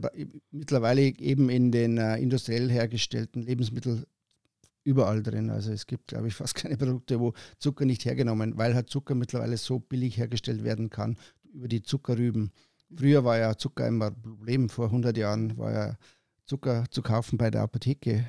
mittlerweile 0.51 1.01
eben 1.01 1.49
in 1.49 1.71
den 1.71 1.97
äh, 1.97 2.17
industriell 2.17 2.69
hergestellten 2.69 3.41
Lebensmitteln 3.41 4.05
überall 4.89 5.21
drin. 5.21 5.49
Also 5.51 5.71
es 5.71 5.85
gibt, 5.85 6.07
glaube 6.07 6.27
ich, 6.27 6.35
fast 6.41 6.55
keine 6.55 6.77
Produkte, 6.77 7.19
wo 7.19 7.33
Zucker 7.59 7.85
nicht 7.85 8.05
hergenommen, 8.05 8.57
weil 8.57 8.73
halt 8.73 8.89
Zucker 8.89 9.15
mittlerweile 9.15 9.57
so 9.57 9.79
billig 9.79 10.17
hergestellt 10.17 10.63
werden 10.63 10.89
kann 10.89 11.17
über 11.53 11.67
die 11.67 11.83
Zuckerrüben. 11.83 12.51
Früher 12.95 13.23
war 13.23 13.37
ja 13.37 13.55
Zucker 13.55 13.87
immer 13.87 14.07
ein 14.07 14.21
Problem. 14.21 14.69
Vor 14.69 14.85
100 14.85 15.15
Jahren 15.15 15.57
war 15.57 15.71
ja 15.71 15.95
Zucker 16.45 16.85
zu 16.89 17.03
kaufen 17.03 17.37
bei 17.37 17.51
der 17.51 17.61
Apotheke. 17.61 18.25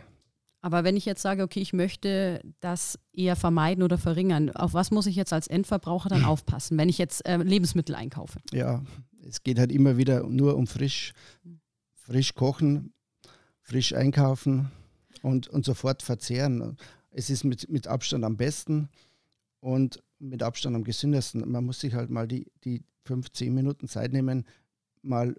Aber 0.62 0.84
wenn 0.84 0.96
ich 0.96 1.06
jetzt 1.06 1.22
sage, 1.22 1.42
okay, 1.42 1.60
ich 1.60 1.72
möchte 1.72 2.42
das 2.60 2.98
eher 3.14 3.34
vermeiden 3.34 3.82
oder 3.82 3.96
verringern, 3.96 4.50
auf 4.50 4.74
was 4.74 4.90
muss 4.90 5.06
ich 5.06 5.16
jetzt 5.16 5.32
als 5.32 5.46
Endverbraucher 5.46 6.10
dann 6.10 6.24
aufpassen, 6.26 6.76
wenn 6.76 6.90
ich 6.90 6.98
jetzt 6.98 7.26
äh, 7.26 7.38
Lebensmittel 7.38 7.94
einkaufe? 7.94 8.40
Ja, 8.52 8.82
es 9.26 9.42
geht 9.42 9.58
halt 9.58 9.72
immer 9.72 9.96
wieder 9.96 10.22
nur 10.24 10.56
um 10.56 10.66
frisch, 10.66 11.14
frisch 11.94 12.34
kochen, 12.34 12.92
frisch 13.62 13.94
einkaufen 13.94 14.70
und, 15.22 15.48
und 15.48 15.64
sofort 15.64 16.02
verzehren. 16.02 16.76
Es 17.10 17.30
ist 17.30 17.44
mit, 17.44 17.68
mit 17.70 17.86
Abstand 17.86 18.24
am 18.24 18.36
besten 18.36 18.88
und 19.60 20.02
mit 20.18 20.42
Abstand 20.42 20.76
am 20.76 20.84
gesündesten. 20.84 21.48
Man 21.50 21.64
muss 21.64 21.80
sich 21.80 21.94
halt 21.94 22.10
mal 22.10 22.28
die, 22.28 22.50
die 22.64 22.84
fünf, 23.04 23.30
zehn 23.32 23.54
Minuten 23.54 23.88
Zeit 23.88 24.12
nehmen, 24.12 24.46
mal 25.02 25.36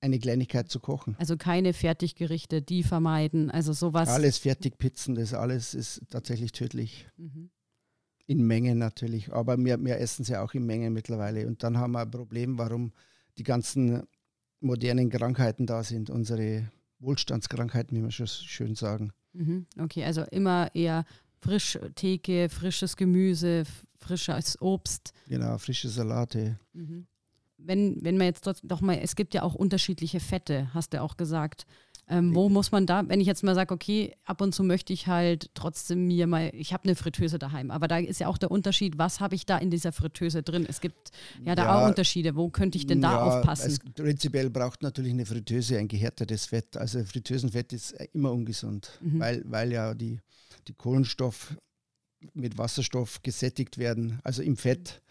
eine 0.00 0.18
Kleinigkeit 0.18 0.70
zu 0.70 0.80
kochen. 0.80 1.16
Also 1.18 1.36
keine 1.36 1.72
Fertiggerichte, 1.72 2.62
die 2.62 2.82
vermeiden, 2.82 3.50
also 3.50 3.72
sowas. 3.72 4.08
Alles 4.08 4.38
Fertigpizzen, 4.38 5.14
das 5.14 5.32
alles 5.32 5.74
ist 5.74 6.02
tatsächlich 6.10 6.52
tödlich. 6.52 7.08
Mhm. 7.16 7.50
In 8.26 8.46
Mengen 8.46 8.78
natürlich, 8.78 9.32
aber 9.32 9.58
wir, 9.58 9.82
wir 9.84 9.98
essen 9.98 10.24
sie 10.24 10.36
auch 10.36 10.54
in 10.54 10.64
Mengen 10.64 10.94
mittlerweile. 10.94 11.46
Und 11.46 11.62
dann 11.62 11.76
haben 11.76 11.92
wir 11.92 12.00
ein 12.00 12.10
Problem, 12.10 12.56
warum 12.56 12.92
die 13.36 13.42
ganzen 13.42 14.04
modernen 14.60 15.10
Krankheiten 15.10 15.66
da 15.66 15.82
sind, 15.82 16.08
unsere 16.08 16.70
Wohlstandskrankheiten, 17.04 17.96
wie 17.96 18.02
wir 18.02 18.10
schon 18.10 18.26
schön 18.26 18.74
sagen. 18.74 19.12
Mhm. 19.32 19.66
Okay, 19.78 20.04
also 20.04 20.22
immer 20.30 20.74
eher 20.74 21.04
Frischtheke, 21.40 22.48
frisches 22.48 22.96
Gemüse, 22.96 23.64
frisches 23.98 24.60
Obst. 24.60 25.12
Genau, 25.28 25.58
frische 25.58 25.88
Salate. 25.88 26.58
Mhm 26.72 27.06
wenn, 27.66 28.02
wenn 28.02 28.16
man 28.16 28.26
jetzt 28.26 28.48
doch 28.62 28.80
mal, 28.80 28.98
es 29.02 29.16
gibt 29.16 29.34
ja 29.34 29.42
auch 29.42 29.54
unterschiedliche 29.54 30.20
Fette, 30.20 30.72
hast 30.74 30.92
du 30.92 31.00
auch 31.00 31.16
gesagt. 31.16 31.66
Ähm, 32.08 32.34
wo 32.34 32.48
muss 32.48 32.70
man 32.70 32.86
da, 32.86 33.08
wenn 33.08 33.20
ich 33.20 33.26
jetzt 33.26 33.42
mal 33.42 33.54
sage, 33.54 33.72
okay, 33.72 34.14
ab 34.24 34.40
und 34.40 34.54
zu 34.54 34.62
möchte 34.62 34.92
ich 34.92 35.06
halt 35.06 35.50
trotzdem 35.54 36.06
mir 36.06 36.26
mal, 36.26 36.50
ich 36.52 36.72
habe 36.72 36.84
eine 36.84 36.96
Fritteuse 36.96 37.38
daheim, 37.38 37.70
aber 37.70 37.88
da 37.88 37.98
ist 37.98 38.20
ja 38.20 38.28
auch 38.28 38.36
der 38.36 38.50
Unterschied, 38.50 38.98
was 38.98 39.20
habe 39.20 39.34
ich 39.34 39.46
da 39.46 39.56
in 39.58 39.70
dieser 39.70 39.92
Fritteuse 39.92 40.42
drin? 40.42 40.66
Es 40.68 40.80
gibt 40.80 41.12
ja 41.42 41.54
da 41.54 41.64
ja, 41.64 41.82
auch 41.82 41.88
Unterschiede. 41.88 42.36
Wo 42.36 42.50
könnte 42.50 42.76
ich 42.76 42.86
denn 42.86 43.00
da 43.00 43.12
ja, 43.12 43.22
aufpassen? 43.22 43.68
Es, 43.68 43.78
prinzipiell 43.78 44.50
braucht 44.50 44.82
natürlich 44.82 45.12
eine 45.12 45.24
Fritteuse 45.24 45.78
ein 45.78 45.88
gehärtetes 45.88 46.46
Fett. 46.46 46.76
Also 46.76 47.02
Fritteusenfett 47.04 47.72
ist 47.72 47.92
immer 48.12 48.32
ungesund, 48.32 48.98
mhm. 49.00 49.20
weil, 49.20 49.42
weil 49.46 49.72
ja 49.72 49.94
die, 49.94 50.20
die 50.68 50.74
Kohlenstoff 50.74 51.56
mit 52.32 52.58
Wasserstoff 52.58 53.22
gesättigt 53.22 53.78
werden, 53.78 54.20
also 54.24 54.42
im 54.42 54.56
Fett 54.56 55.02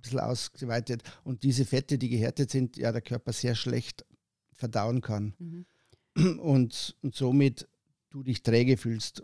bisschen 0.00 0.20
ausgeweitet 0.20 1.02
und 1.24 1.42
diese 1.42 1.64
Fette, 1.64 1.98
die 1.98 2.08
gehärtet 2.08 2.50
sind, 2.50 2.76
ja 2.76 2.92
der 2.92 3.02
Körper 3.02 3.32
sehr 3.32 3.54
schlecht 3.54 4.04
verdauen 4.52 5.00
kann. 5.00 5.34
Mhm. 5.38 5.66
Und, 6.40 6.96
und 7.02 7.14
somit 7.14 7.68
du 8.10 8.22
dich 8.22 8.42
träge 8.42 8.76
fühlst. 8.76 9.22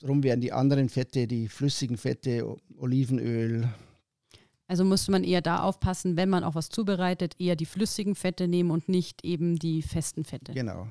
Darum 0.00 0.22
werden 0.22 0.40
die 0.40 0.52
anderen 0.52 0.88
Fette, 0.88 1.26
die 1.26 1.48
flüssigen 1.48 1.96
Fette, 1.96 2.56
Olivenöl. 2.76 3.68
Also 4.68 4.84
muss 4.84 5.08
man 5.08 5.24
eher 5.24 5.42
da 5.42 5.62
aufpassen, 5.62 6.16
wenn 6.16 6.28
man 6.28 6.44
auch 6.44 6.54
was 6.54 6.68
zubereitet, 6.68 7.34
eher 7.38 7.56
die 7.56 7.66
flüssigen 7.66 8.14
Fette 8.14 8.48
nehmen 8.48 8.70
und 8.70 8.88
nicht 8.88 9.24
eben 9.24 9.58
die 9.58 9.82
festen 9.82 10.24
Fette. 10.24 10.52
Genau. 10.52 10.88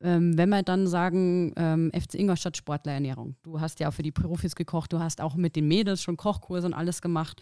Ähm, 0.00 0.36
wenn 0.36 0.48
wir 0.48 0.62
dann 0.62 0.86
sagen, 0.86 1.52
ähm, 1.56 1.90
FC 1.94 2.14
Ingolstadt 2.14 2.56
Sportlerernährung, 2.56 3.36
du 3.42 3.60
hast 3.60 3.80
ja 3.80 3.88
auch 3.88 3.94
für 3.94 4.02
die 4.02 4.12
Profis 4.12 4.54
gekocht, 4.54 4.92
du 4.92 4.98
hast 4.98 5.20
auch 5.20 5.34
mit 5.34 5.56
den 5.56 5.68
Mädels 5.68 6.02
schon 6.02 6.16
Kochkurse 6.16 6.66
und 6.66 6.74
alles 6.74 7.00
gemacht. 7.00 7.40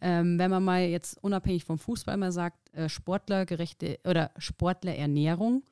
Ähm, 0.00 0.38
wenn 0.38 0.50
man 0.50 0.64
mal 0.64 0.82
jetzt 0.82 1.22
unabhängig 1.22 1.64
vom 1.64 1.78
Fußball 1.78 2.16
mal 2.16 2.32
sagt, 2.32 2.74
äh, 2.74 2.88
Sportlergerechte 2.88 3.98
oder 4.04 4.30
Sportlerernährung, 4.38 5.62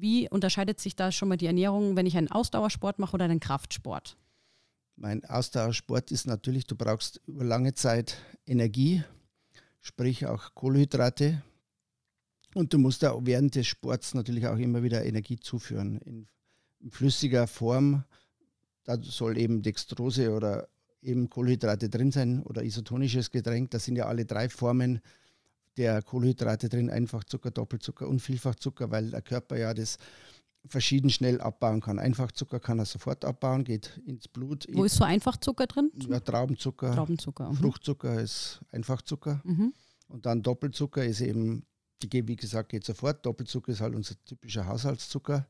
wie 0.00 0.28
unterscheidet 0.28 0.80
sich 0.80 0.96
da 0.96 1.12
schon 1.12 1.28
mal 1.28 1.36
die 1.36 1.46
Ernährung, 1.46 1.96
wenn 1.96 2.06
ich 2.06 2.16
einen 2.16 2.30
Ausdauersport 2.30 2.98
mache 2.98 3.14
oder 3.14 3.24
einen 3.24 3.40
Kraftsport? 3.40 4.16
Mein 4.96 5.24
Ausdauersport 5.24 6.10
ist 6.10 6.26
natürlich, 6.26 6.66
du 6.66 6.76
brauchst 6.76 7.20
über 7.26 7.44
lange 7.44 7.74
Zeit 7.74 8.16
Energie, 8.46 9.04
sprich 9.80 10.26
auch 10.26 10.54
Kohlenhydrate, 10.54 11.42
und 12.54 12.72
du 12.72 12.78
musst 12.78 13.02
da 13.02 13.14
während 13.20 13.54
des 13.54 13.66
Sports 13.66 14.14
natürlich 14.14 14.46
auch 14.46 14.56
immer 14.56 14.82
wieder 14.82 15.04
Energie 15.04 15.38
zuführen. 15.38 15.98
In, 15.98 16.26
flüssiger 16.88 17.46
Form, 17.46 18.04
da 18.84 18.96
soll 19.02 19.36
eben 19.36 19.60
Dextrose 19.60 20.32
oder 20.32 20.68
eben 21.02 21.28
Kohlenhydrate 21.28 21.90
drin 21.90 22.12
sein 22.12 22.42
oder 22.42 22.62
isotonisches 22.62 23.30
Getränk. 23.30 23.72
Da 23.72 23.78
sind 23.78 23.96
ja 23.96 24.06
alle 24.06 24.24
drei 24.24 24.48
Formen 24.48 25.00
der 25.76 26.02
Kohlenhydrate 26.02 26.68
drin, 26.68 26.90
Einfachzucker, 26.90 27.50
Doppelzucker 27.50 28.08
und 28.08 28.20
Vielfachzucker, 28.20 28.90
weil 28.90 29.10
der 29.10 29.22
Körper 29.22 29.56
ja 29.56 29.74
das 29.74 29.98
verschieden 30.68 31.10
schnell 31.10 31.40
abbauen 31.40 31.80
kann. 31.80 31.98
Einfachzucker 31.98 32.60
kann 32.60 32.78
er 32.78 32.86
sofort 32.86 33.24
abbauen, 33.24 33.64
geht 33.64 34.00
ins 34.06 34.26
Blut. 34.28 34.66
Wo 34.72 34.84
ist 34.84 34.96
so 34.96 35.04
Einfachzucker 35.04 35.66
drin? 35.66 35.92
Ja, 36.08 36.20
Traubenzucker. 36.20 36.94
Traubenzucker. 36.94 37.50
Mhm. 37.50 37.56
Fruchtzucker 37.56 38.20
ist 38.20 38.60
Einfachzucker. 38.72 39.40
Mhm. 39.44 39.72
Und 40.08 40.26
dann 40.26 40.42
Doppelzucker 40.42 41.04
ist 41.04 41.20
eben 41.20 41.64
die 42.02 42.08
geht, 42.08 42.28
wie 42.28 42.36
gesagt, 42.36 42.70
geht 42.70 42.84
sofort. 42.84 43.24
Doppelzucker 43.24 43.72
ist 43.72 43.80
halt 43.80 43.94
unser 43.94 44.14
typischer 44.24 44.66
Haushaltszucker. 44.66 45.46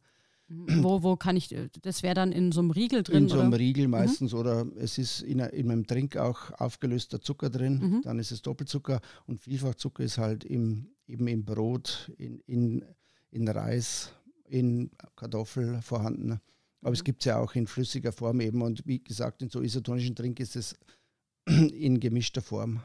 Mhm. 0.49 0.67
Wo, 0.85 1.03
wo 1.03 1.17
kann 1.17 1.37
ich, 1.37 1.55
das 1.83 2.03
wäre 2.03 2.15
dann 2.15 2.33
in 2.33 2.53
so 2.53 2.61
einem 2.61 2.71
Riegel 2.71 3.03
drin? 3.03 3.25
In 3.25 3.29
so 3.29 3.39
einem 3.41 3.49
oder? 3.49 3.59
Riegel 3.59 3.87
mhm. 3.87 3.93
meistens 3.93 4.33
mhm. 4.33 4.39
oder 4.39 4.67
es 4.77 4.99
ist 4.99 5.23
in, 5.23 5.41
in 5.41 5.71
einem 5.71 5.87
Trink 5.87 6.17
auch 6.17 6.53
aufgelöster 6.53 7.21
Zucker 7.21 7.51
drin, 7.51 7.79
mhm. 7.79 8.03
dann 8.03 8.19
ist 8.19 8.31
es 8.31 8.43
Doppelzucker 8.43 9.01
und 9.27 9.41
Vielfachzucker 9.41 10.05
ist 10.05 10.19
halt 10.19 10.45
im, 10.45 10.89
eben 11.07 11.27
im 11.27 11.45
Brot, 11.45 12.13
in, 12.17 12.41
in, 12.47 12.85
in 13.31 13.49
Reis, 13.49 14.13
in 14.45 14.91
Kartoffel 15.17 15.83
vorhanden. 15.83 16.41
Aber 16.83 16.93
es 16.93 17.01
mhm. 17.01 17.05
gibt 17.05 17.23
es 17.23 17.27
ja 17.27 17.39
auch 17.39 17.55
in 17.55 17.67
flüssiger 17.67 18.13
Form 18.13 18.41
eben 18.41 18.63
und 18.63 18.87
wie 18.87 19.03
gesagt, 19.03 19.43
in 19.43 19.51
so 19.51 19.63
isotonischen 19.63 20.15
Trink 20.15 20.39
ist 20.39 20.57
es 20.57 20.77
in 21.47 21.99
gemischter 21.99 22.43
Form. 22.43 22.81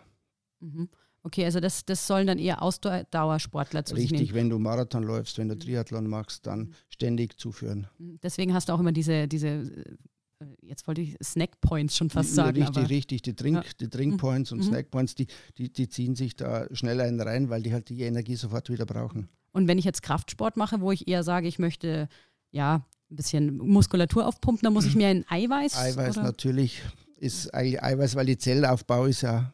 Okay, 1.23 1.45
also 1.45 1.59
das, 1.59 1.85
das 1.85 2.07
sollen 2.07 2.25
dann 2.25 2.39
eher 2.39 2.63
Ausdauersportler 2.63 3.85
zu 3.85 3.95
Richtig, 3.95 4.19
nehmen. 4.19 4.33
wenn 4.33 4.49
du 4.49 4.57
Marathon 4.57 5.03
läufst, 5.03 5.37
wenn 5.37 5.49
du 5.49 5.57
Triathlon 5.57 6.07
machst, 6.07 6.47
dann 6.47 6.59
mhm. 6.59 6.73
ständig 6.89 7.37
zuführen. 7.37 7.87
Mhm. 7.99 8.19
Deswegen 8.23 8.53
hast 8.53 8.69
du 8.69 8.73
auch 8.73 8.79
immer 8.79 8.91
diese, 8.91 9.27
diese 9.27 9.47
äh, 9.47 10.45
jetzt 10.61 10.87
wollte 10.87 11.01
ich 11.01 11.15
Snack 11.23 11.61
Points 11.61 11.95
schon 11.95 12.09
fast 12.09 12.33
sagen. 12.33 12.61
Richtig, 12.61 12.89
richtig. 12.89 13.21
Die 13.21 13.35
Drink, 13.35 13.63
ja. 13.63 13.87
die 13.87 14.07
mhm. 14.07 14.19
Und 14.19 14.51
mhm. 14.51 14.63
Snack 14.63 14.89
Points, 14.89 15.13
die, 15.13 15.27
die, 15.57 15.71
die 15.71 15.87
ziehen 15.89 16.15
sich 16.15 16.35
da 16.35 16.65
schneller 16.73 17.07
in 17.07 17.21
rein, 17.21 17.49
weil 17.49 17.61
die 17.61 17.73
halt 17.73 17.89
die 17.89 18.01
Energie 18.01 18.35
sofort 18.35 18.69
wieder 18.69 18.85
brauchen. 18.85 19.29
Und 19.51 19.67
wenn 19.67 19.77
ich 19.77 19.85
jetzt 19.85 20.01
Kraftsport 20.01 20.57
mache, 20.57 20.81
wo 20.81 20.91
ich 20.91 21.07
eher 21.07 21.23
sage, 21.23 21.47
ich 21.47 21.59
möchte 21.59 22.07
ja 22.51 22.85
ein 23.11 23.15
bisschen 23.15 23.57
Muskulatur 23.57 24.27
aufpumpen, 24.27 24.63
dann 24.63 24.73
muss 24.73 24.85
ich 24.85 24.95
mir 24.95 25.07
ein 25.07 25.25
Eiweiß. 25.29 25.77
Eiweiß 25.77 26.17
oder? 26.17 26.25
natürlich 26.25 26.81
ist 27.17 27.53
Eiweiß, 27.53 28.15
weil 28.15 28.25
die 28.25 28.37
Zellaufbau 28.37 29.05
ist 29.05 29.21
ja 29.21 29.53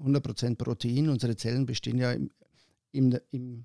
100% 0.00 0.56
Protein. 0.56 1.08
Unsere 1.08 1.36
Zellen 1.36 1.66
bestehen 1.66 1.98
ja 1.98 2.12
im, 2.12 2.30
im, 2.92 3.18
im, 3.30 3.64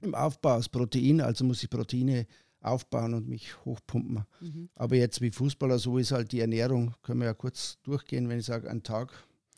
im, 0.00 0.14
Aufbau 0.14 0.54
aus 0.54 0.68
Protein, 0.68 1.20
also 1.20 1.44
muss 1.44 1.62
ich 1.62 1.70
Proteine 1.70 2.26
aufbauen 2.60 3.14
und 3.14 3.28
mich 3.28 3.64
hochpumpen. 3.64 4.24
Mhm. 4.40 4.68
Aber 4.74 4.96
jetzt 4.96 5.20
wie 5.20 5.30
Fußballer, 5.30 5.78
so 5.78 5.98
ist 5.98 6.12
halt 6.12 6.32
die 6.32 6.40
Ernährung, 6.40 6.94
können 7.02 7.20
wir 7.20 7.26
ja 7.26 7.34
kurz 7.34 7.78
durchgehen, 7.82 8.28
wenn 8.28 8.38
ich 8.38 8.46
sage, 8.46 8.70
ein 8.70 8.82
Tag. 8.82 9.12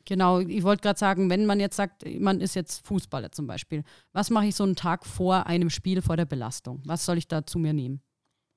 Genau, 0.05 0.39
ich 0.39 0.63
wollte 0.63 0.83
gerade 0.83 0.99
sagen, 0.99 1.29
wenn 1.29 1.45
man 1.45 1.59
jetzt 1.59 1.75
sagt, 1.75 2.05
man 2.19 2.39
ist 2.39 2.55
jetzt 2.55 2.85
Fußballer 2.85 3.31
zum 3.31 3.45
Beispiel, 3.45 3.83
was 4.13 4.29
mache 4.29 4.45
ich 4.47 4.55
so 4.55 4.63
einen 4.63 4.75
Tag 4.75 5.05
vor 5.05 5.47
einem 5.47 5.69
Spiel, 5.69 6.01
vor 6.01 6.15
der 6.15 6.25
Belastung? 6.25 6.81
Was 6.85 7.05
soll 7.05 7.17
ich 7.17 7.27
da 7.27 7.45
zu 7.45 7.59
mir 7.59 7.73
nehmen? 7.73 8.01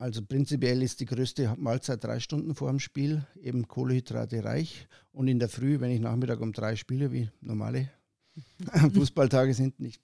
Also 0.01 0.23
prinzipiell 0.23 0.83
ist 0.83 0.99
die 1.01 1.05
größte 1.05 1.55
Mahlzeit 1.59 2.03
drei 2.03 2.21
Stunden 2.21 2.55
vor 2.55 2.71
dem 2.71 2.79
Spiel, 2.79 3.27
eben 3.39 3.69
Kohlehydrate 3.69 4.43
reich. 4.43 4.89
Und 5.13 5.29
in 5.29 5.39
der 5.39 5.51
Früh, 5.51 5.79
wenn 5.79 5.91
ich 5.91 6.01
Nachmittag 6.01 6.41
um 6.41 6.55
drei 6.55 6.75
spiele, 6.75 7.13
wie 7.13 7.29
normale 7.43 7.91
Fußballtage 8.95 9.53
sind, 9.53 9.79
nicht, 9.79 10.01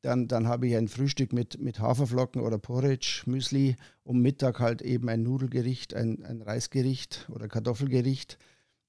dann, 0.00 0.28
dann 0.28 0.46
habe 0.46 0.68
ich 0.68 0.76
ein 0.76 0.86
Frühstück 0.86 1.32
mit, 1.32 1.60
mit 1.60 1.80
Haferflocken 1.80 2.40
oder 2.40 2.56
Porridge, 2.56 3.24
Müsli, 3.26 3.74
um 4.04 4.22
Mittag 4.22 4.60
halt 4.60 4.80
eben 4.80 5.08
ein 5.08 5.24
Nudelgericht, 5.24 5.92
ein, 5.92 6.22
ein 6.22 6.40
Reisgericht 6.40 7.28
oder 7.28 7.48
Kartoffelgericht. 7.48 8.38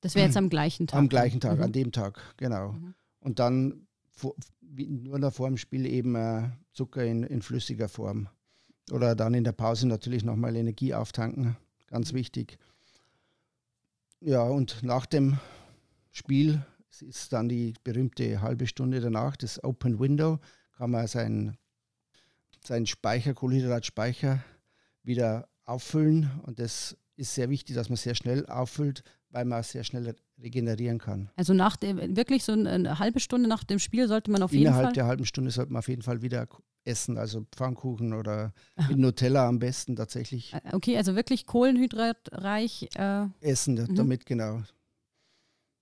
Das 0.02 0.14
wäre 0.14 0.28
jetzt 0.28 0.38
am 0.38 0.50
gleichen 0.50 0.86
Tag. 0.86 1.00
Am 1.00 1.10
gleichen 1.10 1.40
Tag, 1.40 1.58
mhm. 1.58 1.64
an 1.64 1.72
dem 1.72 1.92
Tag, 1.92 2.36
genau. 2.38 2.74
Mhm. 2.74 2.94
Und 3.22 3.40
dann 3.40 3.88
vor, 4.12 4.36
nur 4.62 5.18
noch 5.18 5.34
vor 5.34 5.48
dem 5.48 5.58
Spiel 5.58 5.88
eben 5.88 6.14
äh, 6.14 6.50
Zucker 6.74 7.04
in, 7.04 7.24
in 7.24 7.42
flüssiger 7.42 7.90
Form. 7.90 8.30
Oder 8.92 9.16
dann 9.16 9.34
in 9.34 9.44
der 9.44 9.52
Pause 9.54 9.88
natürlich 9.88 10.24
nochmal 10.24 10.56
Energie 10.56 10.94
auftanken. 10.94 11.58
ganz 11.88 12.14
wichtig. 12.14 12.58
Ja, 14.20 14.44
und 14.44 14.84
nach 14.84 15.06
dem 15.06 15.38
Spiel 16.12 16.66
ist 17.02 17.34
dann 17.34 17.50
die 17.50 17.74
berühmte 17.84 18.42
halbe 18.42 18.68
Stunde 18.68 19.02
danach, 19.02 19.36
das 19.36 19.64
Open 19.64 20.00
Window, 20.00 20.40
kann 20.78 20.92
man 20.92 21.08
seinen, 21.08 21.58
seinen 22.64 22.86
Speicher, 22.86 23.34
Kohlenhydratspeicher 23.34 24.44
wieder 25.04 25.50
auffüllen. 25.66 26.32
Und 26.44 26.60
das 26.60 26.98
ist 27.16 27.36
sehr 27.36 27.50
wichtig, 27.50 27.76
dass 27.76 27.90
man 27.90 27.98
sehr 27.98 28.16
schnell 28.16 28.46
auffüllt, 28.48 29.04
weil 29.34 29.46
man 29.46 29.64
sehr 29.64 29.84
schnell 29.84 30.16
regenerieren 30.42 31.00
kann. 31.00 31.30
Also 31.36 31.54
nach 31.54 31.76
dem, 31.76 32.16
wirklich 32.16 32.44
so 32.44 32.54
eine, 32.54 33.00
halbe 33.00 33.20
Stunde 33.20 33.50
nach 33.50 33.64
dem 33.64 33.80
Spiel 33.80 34.08
sollte 34.08 34.32
man 34.32 34.44
auf 34.44 34.54
Innerhalb 34.54 34.54
jeden 34.54 34.72
Fall. 34.72 34.80
Innerhalb 34.80 34.94
der 34.94 35.06
halben 35.08 35.26
Stunde 35.26 35.52
sollte 35.52 35.74
man 35.74 35.80
auf 35.80 35.88
jeden 35.88 36.04
Fall 36.04 36.22
wieder 36.22 36.48
essen, 36.86 37.18
also 37.18 37.46
Pfannkuchen 37.52 38.14
oder 38.14 38.54
mit 38.90 38.98
Nutella 38.98 39.48
am 39.48 39.58
besten 39.58 39.96
tatsächlich. 39.96 40.54
Äh, 40.54 40.62
okay, 40.74 40.98
also 40.98 41.16
wirklich 41.16 41.46
kohlenhydratreich. 41.48 42.90
Äh, 42.96 43.26
essen, 43.42 43.76
mhm. 43.76 43.96
damit 43.96 44.26
genau, 44.26 44.62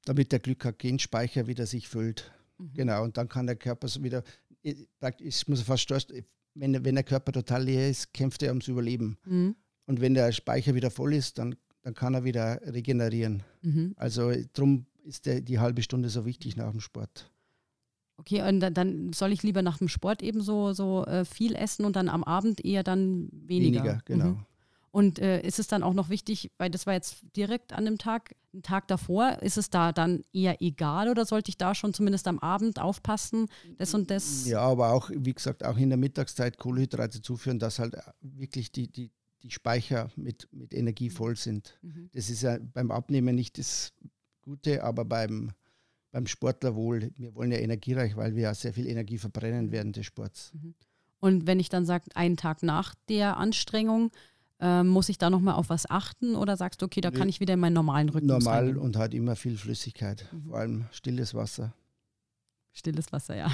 damit 0.05 0.31
der 0.31 0.39
Glykogenspeicher 0.39 1.47
wieder 1.47 1.65
sich 1.65 1.89
füllt. 1.89 2.31
Mhm. 2.57 2.73
Genau, 2.73 3.03
und 3.03 3.17
dann 3.17 3.27
kann 3.27 3.47
der 3.47 3.57
Körper 3.57 3.89
so 3.89 4.01
wieder, 4.01 4.23
ich 4.61 5.47
muss 5.47 5.61
fast 5.61 5.83
stolz, 5.83 6.07
wenn, 6.53 6.85
wenn 6.85 6.95
der 6.95 7.03
Körper 7.03 7.33
total 7.33 7.65
leer 7.65 7.89
ist, 7.89 8.13
kämpft 8.13 8.43
er 8.43 8.49
ums 8.49 8.67
Überleben. 8.67 9.17
Mhm. 9.25 9.55
Und 9.87 9.99
wenn 9.99 10.13
der 10.13 10.31
Speicher 10.31 10.73
wieder 10.73 10.91
voll 10.91 11.13
ist, 11.13 11.37
dann, 11.37 11.55
dann 11.83 11.93
kann 11.93 12.13
er 12.13 12.23
wieder 12.23 12.61
regenerieren. 12.63 13.43
Mhm. 13.61 13.93
Also 13.97 14.31
darum 14.53 14.85
ist 15.03 15.25
der, 15.25 15.41
die 15.41 15.59
halbe 15.59 15.81
Stunde 15.81 16.09
so 16.09 16.25
wichtig 16.25 16.55
nach 16.55 16.71
dem 16.71 16.79
Sport. 16.79 17.31
Okay, 18.17 18.47
und 18.47 18.59
dann 18.59 19.13
soll 19.13 19.31
ich 19.31 19.41
lieber 19.41 19.63
nach 19.63 19.79
dem 19.79 19.87
Sport 19.87 20.21
eben 20.21 20.41
so, 20.41 20.73
so 20.73 21.05
äh, 21.05 21.25
viel 21.25 21.55
essen 21.55 21.85
und 21.85 21.95
dann 21.95 22.07
am 22.07 22.23
Abend 22.23 22.63
eher 22.63 22.83
dann 22.83 23.29
weniger. 23.31 23.83
Weniger, 23.83 24.01
genau. 24.05 24.25
Mhm. 24.25 24.45
Und 24.91 25.19
äh, 25.19 25.41
ist 25.41 25.57
es 25.57 25.67
dann 25.67 25.83
auch 25.83 25.93
noch 25.93 26.09
wichtig, 26.09 26.51
weil 26.57 26.69
das 26.69 26.85
war 26.85 26.93
jetzt 26.93 27.23
direkt 27.35 27.71
an 27.71 27.85
dem 27.85 27.97
Tag, 27.97 28.35
einen 28.53 28.61
Tag 28.61 28.89
davor, 28.89 29.39
ist 29.41 29.57
es 29.57 29.69
da 29.69 29.93
dann 29.93 30.21
eher 30.33 30.61
egal 30.61 31.09
oder 31.09 31.25
sollte 31.25 31.49
ich 31.49 31.57
da 31.57 31.73
schon 31.73 31.93
zumindest 31.93 32.27
am 32.27 32.39
Abend 32.39 32.77
aufpassen, 32.79 33.47
das 33.77 33.93
und 33.93 34.11
das? 34.11 34.45
Ja, 34.45 34.59
aber 34.59 34.91
auch, 34.91 35.09
wie 35.13 35.33
gesagt, 35.33 35.63
auch 35.63 35.77
in 35.77 35.89
der 35.89 35.97
Mittagszeit 35.97 36.57
Kohlenhydrate 36.57 37.21
zuführen, 37.21 37.57
dass 37.57 37.79
halt 37.79 37.95
wirklich 38.19 38.73
die, 38.73 38.91
die, 38.91 39.11
die 39.43 39.51
Speicher 39.51 40.09
mit, 40.15 40.47
mit 40.51 40.73
Energie 40.73 41.09
voll 41.09 41.35
sind. 41.35 41.79
Mhm. 41.81 42.09
Das 42.13 42.29
ist 42.29 42.43
ja 42.43 42.57
beim 42.59 42.91
Abnehmen 42.91 43.35
nicht 43.35 43.57
das 43.57 43.93
Gute, 44.41 44.83
aber 44.83 45.05
beim 45.05 45.51
beim 46.11 46.27
Sportler 46.27 46.75
wohl. 46.75 47.11
Wir 47.15 47.33
wollen 47.35 47.51
ja 47.51 47.57
energiereich, 47.57 48.15
weil 48.15 48.35
wir 48.35 48.43
ja 48.43 48.53
sehr 48.53 48.73
viel 48.73 48.87
Energie 48.87 49.17
verbrennen 49.17 49.71
während 49.71 49.95
des 49.95 50.05
Sports. 50.05 50.51
Mhm. 50.53 50.75
Und 51.19 51.47
wenn 51.47 51.59
ich 51.59 51.69
dann 51.69 51.85
sage, 51.85 52.05
einen 52.15 52.37
Tag 52.37 52.63
nach 52.63 52.95
der 53.07 53.37
Anstrengung, 53.37 54.11
äh, 54.59 54.83
muss 54.83 55.09
ich 55.09 55.17
da 55.17 55.29
nochmal 55.29 55.55
auf 55.55 55.69
was 55.69 55.89
achten 55.89 56.35
oder 56.35 56.57
sagst 56.57 56.81
du, 56.81 56.85
okay, 56.85 57.01
da 57.01 57.11
kann 57.11 57.29
ich 57.29 57.39
wieder 57.39 57.53
in 57.53 57.59
meinen 57.59 57.73
normalen 57.73 58.09
Rhythmus 58.09 58.43
Normal 58.43 58.67
rein? 58.67 58.77
und 58.77 58.97
halt 58.97 59.13
immer 59.13 59.35
viel 59.35 59.57
Flüssigkeit, 59.57 60.27
mhm. 60.31 60.49
vor 60.49 60.57
allem 60.57 60.85
stilles 60.91 61.33
Wasser. 61.33 61.73
Stilles 62.73 63.11
Wasser, 63.11 63.35
ja. 63.35 63.51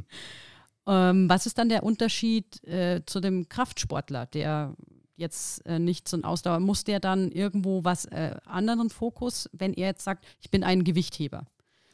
ähm, 0.86 1.28
was 1.28 1.46
ist 1.46 1.58
dann 1.58 1.68
der 1.68 1.82
Unterschied 1.82 2.62
äh, 2.64 3.02
zu 3.06 3.20
dem 3.20 3.48
Kraftsportler, 3.48 4.26
der 4.26 4.74
jetzt 5.20 5.64
äh, 5.66 5.78
nicht 5.78 6.08
so 6.08 6.16
ein 6.16 6.24
Ausdauer, 6.24 6.60
muss 6.60 6.84
der 6.84 6.98
dann 7.00 7.30
irgendwo 7.30 7.84
was 7.84 8.06
äh, 8.06 8.34
anderen 8.44 8.90
Fokus, 8.90 9.48
wenn 9.52 9.74
er 9.74 9.88
jetzt 9.88 10.04
sagt, 10.04 10.24
ich 10.40 10.50
bin 10.50 10.64
ein 10.64 10.84
Gewichtheber? 10.84 11.46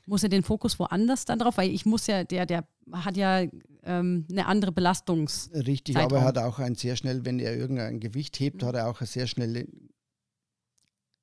muss 0.06 0.22
er 0.22 0.28
den 0.28 0.42
Fokus 0.42 0.78
woanders 0.78 1.24
dann 1.24 1.38
drauf? 1.38 1.56
Weil 1.58 1.70
ich 1.70 1.84
muss 1.84 2.06
ja, 2.06 2.24
der, 2.24 2.46
der 2.46 2.66
hat 2.92 3.16
ja 3.16 3.42
ähm, 3.82 4.26
eine 4.30 4.46
andere 4.46 4.72
Belastungs. 4.72 5.50
Richtig, 5.52 5.94
Zeitraum. 5.94 6.12
aber 6.12 6.20
er 6.20 6.24
hat 6.26 6.38
auch 6.38 6.58
ein 6.58 6.74
sehr 6.74 6.96
schnell, 6.96 7.24
wenn 7.24 7.38
er 7.38 7.56
irgendein 7.56 8.00
Gewicht 8.00 8.38
hebt, 8.40 8.62
mhm. 8.62 8.66
hat 8.66 8.76
er 8.76 8.88
auch 8.88 9.00
eine 9.00 9.06
sehr 9.06 9.26
schnelle 9.26 9.66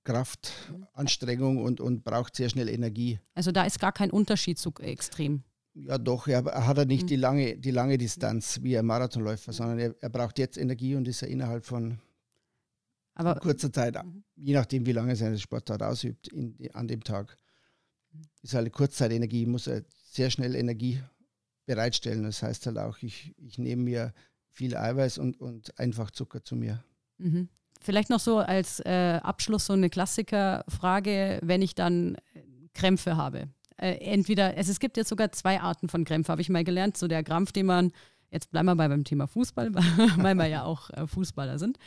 Kraftanstrengung 0.03 1.63
und, 1.63 1.79
und 1.79 2.03
braucht 2.03 2.35
sehr 2.35 2.49
schnell 2.49 2.67
Energie. 2.67 3.19
Also 3.35 3.51
da 3.51 3.63
ist 3.63 3.79
gar 3.79 3.93
kein 3.93 4.11
Unterschied 4.11 4.59
so 4.59 4.73
extrem. 4.81 5.43
Ja, 5.75 5.97
doch, 5.97 6.27
er 6.27 6.43
hat 6.43 6.77
er 6.77 6.85
nicht 6.85 7.03
mhm. 7.03 7.07
die, 7.07 7.15
lange, 7.15 7.57
die 7.57 7.71
lange 7.71 7.97
Distanz 7.97 8.59
wie 8.61 8.77
ein 8.77 8.85
Marathonläufer, 8.85 9.53
sondern 9.53 9.79
er, 9.79 9.95
er 9.99 10.09
braucht 10.09 10.37
jetzt 10.37 10.57
Energie 10.57 10.95
und 10.95 11.07
ist 11.07 11.23
er 11.23 11.29
innerhalb 11.29 11.65
von 11.65 11.99
aber, 13.15 13.35
kurzer 13.35 13.71
Zeit, 13.71 13.95
mhm. 14.03 14.23
je 14.35 14.53
nachdem, 14.53 14.85
wie 14.85 14.91
lange 14.91 15.11
er 15.11 15.15
seine 15.15 15.39
Sportart 15.39 15.81
ausübt, 15.81 16.27
in, 16.27 16.55
an 16.73 16.87
dem 16.87 17.03
Tag 17.03 17.37
ist 18.41 18.53
halt 18.53 18.71
Kurzzeitenergie, 18.71 19.45
muss 19.45 19.67
halt 19.67 19.85
sehr 20.03 20.29
schnell 20.29 20.55
Energie 20.55 21.01
bereitstellen. 21.65 22.23
Das 22.23 22.43
heißt 22.43 22.65
halt 22.67 22.77
auch, 22.77 22.97
ich, 22.99 23.33
ich 23.37 23.57
nehme 23.57 23.83
mir 23.83 24.13
viel 24.49 24.75
Eiweiß 24.75 25.17
und, 25.17 25.39
und 25.39 25.77
einfach 25.79 26.11
Zucker 26.11 26.43
zu 26.43 26.55
mir. 26.55 26.83
Mhm. 27.17 27.49
Vielleicht 27.81 28.09
noch 28.09 28.19
so 28.19 28.37
als 28.37 28.79
äh, 28.81 29.19
Abschluss 29.21 29.65
so 29.65 29.73
eine 29.73 29.89
Klassikerfrage, 29.89 31.39
wenn 31.43 31.61
ich 31.61 31.75
dann 31.75 32.17
Krämpfe 32.73 33.17
habe. 33.17 33.49
Äh, 33.77 33.95
entweder, 33.95 34.57
es, 34.57 34.67
es 34.67 34.79
gibt 34.79 34.97
jetzt 34.97 35.09
sogar 35.09 35.31
zwei 35.31 35.61
Arten 35.61 35.87
von 35.87 36.05
Krämpfen, 36.05 36.31
habe 36.31 36.41
ich 36.41 36.49
mal 36.49 36.63
gelernt. 36.63 36.97
So 36.97 37.07
der 37.07 37.23
Krampf, 37.23 37.51
den 37.51 37.65
man, 37.65 37.91
jetzt 38.31 38.51
bleiben 38.51 38.67
wir 38.67 38.75
bei 38.75 38.87
beim 38.87 39.03
Thema 39.03 39.27
Fußball, 39.27 39.73
weil 40.17 40.35
wir 40.35 40.47
ja 40.47 40.63
auch 40.63 40.89
äh, 40.91 41.07
Fußballer 41.07 41.59
sind. 41.59 41.77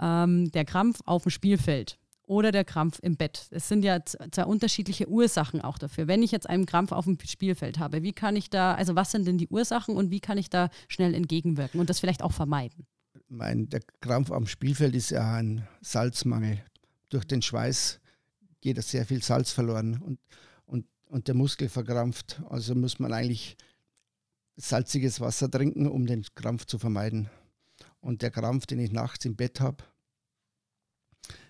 Ähm, 0.00 0.50
der 0.52 0.64
Krampf 0.64 1.00
auf 1.04 1.22
dem 1.22 1.30
Spielfeld 1.30 1.98
oder 2.26 2.50
der 2.50 2.64
Krampf 2.64 2.98
im 3.00 3.16
Bett. 3.16 3.46
Es 3.50 3.68
sind 3.68 3.84
ja 3.84 4.04
zwei 4.04 4.44
unterschiedliche 4.44 5.08
Ursachen 5.08 5.60
auch 5.60 5.78
dafür. 5.78 6.08
Wenn 6.08 6.22
ich 6.22 6.32
jetzt 6.32 6.48
einen 6.48 6.66
Krampf 6.66 6.92
auf 6.92 7.04
dem 7.04 7.18
Spielfeld 7.24 7.78
habe, 7.78 8.02
wie 8.02 8.12
kann 8.12 8.36
ich 8.36 8.50
da, 8.50 8.74
also 8.74 8.96
was 8.96 9.12
sind 9.12 9.26
denn 9.26 9.38
die 9.38 9.48
Ursachen 9.48 9.96
und 9.96 10.10
wie 10.10 10.20
kann 10.20 10.36
ich 10.36 10.50
da 10.50 10.68
schnell 10.88 11.14
entgegenwirken 11.14 11.80
und 11.80 11.88
das 11.88 12.00
vielleicht 12.00 12.22
auch 12.22 12.32
vermeiden? 12.32 12.86
Mein, 13.28 13.68
der 13.68 13.80
Krampf 14.00 14.30
am 14.30 14.46
Spielfeld 14.46 14.94
ist 14.94 15.10
ja 15.10 15.34
ein 15.34 15.66
Salzmangel. 15.80 16.62
Durch 17.08 17.24
den 17.24 17.42
Schweiß 17.42 18.00
geht 18.60 18.82
sehr 18.82 19.06
viel 19.06 19.22
Salz 19.22 19.52
verloren 19.52 20.00
und, 20.02 20.18
und, 21.16 21.28
der 21.28 21.34
Muskel 21.34 21.68
verkrampft. 21.68 22.42
Also 22.48 22.74
muss 22.74 22.98
man 22.98 23.12
eigentlich 23.12 23.56
salziges 24.56 25.20
Wasser 25.20 25.50
trinken, 25.50 25.86
um 25.88 26.06
den 26.06 26.24
Krampf 26.34 26.66
zu 26.66 26.78
vermeiden. 26.78 27.28
Und 28.00 28.22
der 28.22 28.30
Krampf, 28.30 28.66
den 28.66 28.78
ich 28.78 28.92
nachts 28.92 29.24
im 29.24 29.36
Bett 29.36 29.60
habe, 29.60 29.84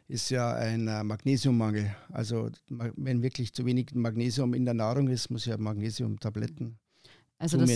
ist 0.08 0.30
ja 0.30 0.54
ein 0.54 0.88
äh, 0.88 1.02
Magnesiummangel. 1.02 1.94
Also 2.08 2.50
wenn 2.68 3.22
wirklich 3.22 3.52
zu 3.52 3.66
wenig 3.66 3.94
Magnesium 3.94 4.54
in 4.54 4.64
der 4.64 4.74
Nahrung 4.74 5.08
ist, 5.08 5.30
muss 5.30 5.42
ich 5.42 5.48
ja 5.48 5.58
Magnesiumtabletten 5.58 6.78
also 7.38 7.58
das. 7.58 7.70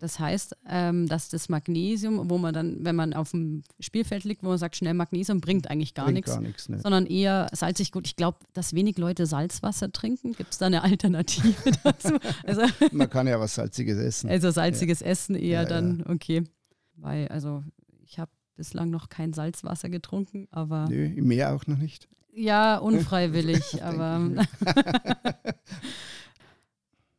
Das 0.00 0.18
heißt, 0.18 0.56
ähm, 0.68 1.08
dass 1.08 1.30
das 1.30 1.48
Magnesium, 1.48 2.28
wo 2.28 2.36
man 2.36 2.52
dann, 2.52 2.84
wenn 2.84 2.94
man 2.94 3.14
auf 3.14 3.30
dem 3.30 3.62
Spielfeld 3.80 4.24
liegt, 4.24 4.42
wo 4.42 4.48
man 4.48 4.58
sagt, 4.58 4.76
schnell 4.76 4.92
Magnesium, 4.92 5.40
bringt 5.40 5.70
eigentlich 5.70 5.94
gar 5.94 6.10
nichts, 6.10 6.68
ne. 6.68 6.78
sondern 6.78 7.06
eher 7.06 7.48
salzig 7.54 7.90
gut. 7.90 8.06
Ich 8.06 8.16
glaube, 8.16 8.38
dass 8.52 8.74
wenig 8.74 8.98
Leute 8.98 9.24
Salzwasser 9.24 9.90
trinken. 9.92 10.32
Gibt 10.32 10.52
es 10.52 10.58
da 10.58 10.66
eine 10.66 10.82
Alternative 10.82 11.54
dazu? 11.84 12.18
Also, 12.46 12.62
man 12.92 13.08
kann 13.08 13.26
ja 13.26 13.40
was 13.40 13.54
Salziges 13.54 13.96
essen. 13.96 14.28
Also 14.28 14.50
salziges 14.50 15.00
ja. 15.00 15.06
Essen 15.06 15.34
eher 15.36 15.62
ja, 15.62 15.64
dann, 15.64 16.00
ja. 16.00 16.12
okay. 16.12 16.44
Weil, 16.96 17.28
also 17.28 17.64
ich 18.04 18.18
habe 18.18 18.30
bislang 18.56 18.90
noch 18.90 19.08
kein 19.08 19.32
Salzwasser 19.32 19.88
getrunken, 19.88 20.48
aber. 20.50 20.86
Nö, 20.90 21.06
im 21.06 21.28
Meer 21.28 21.54
auch 21.54 21.66
noch 21.66 21.78
nicht. 21.78 22.08
Ja, 22.34 22.76
unfreiwillig, 22.76 23.82
aber. 23.82 24.30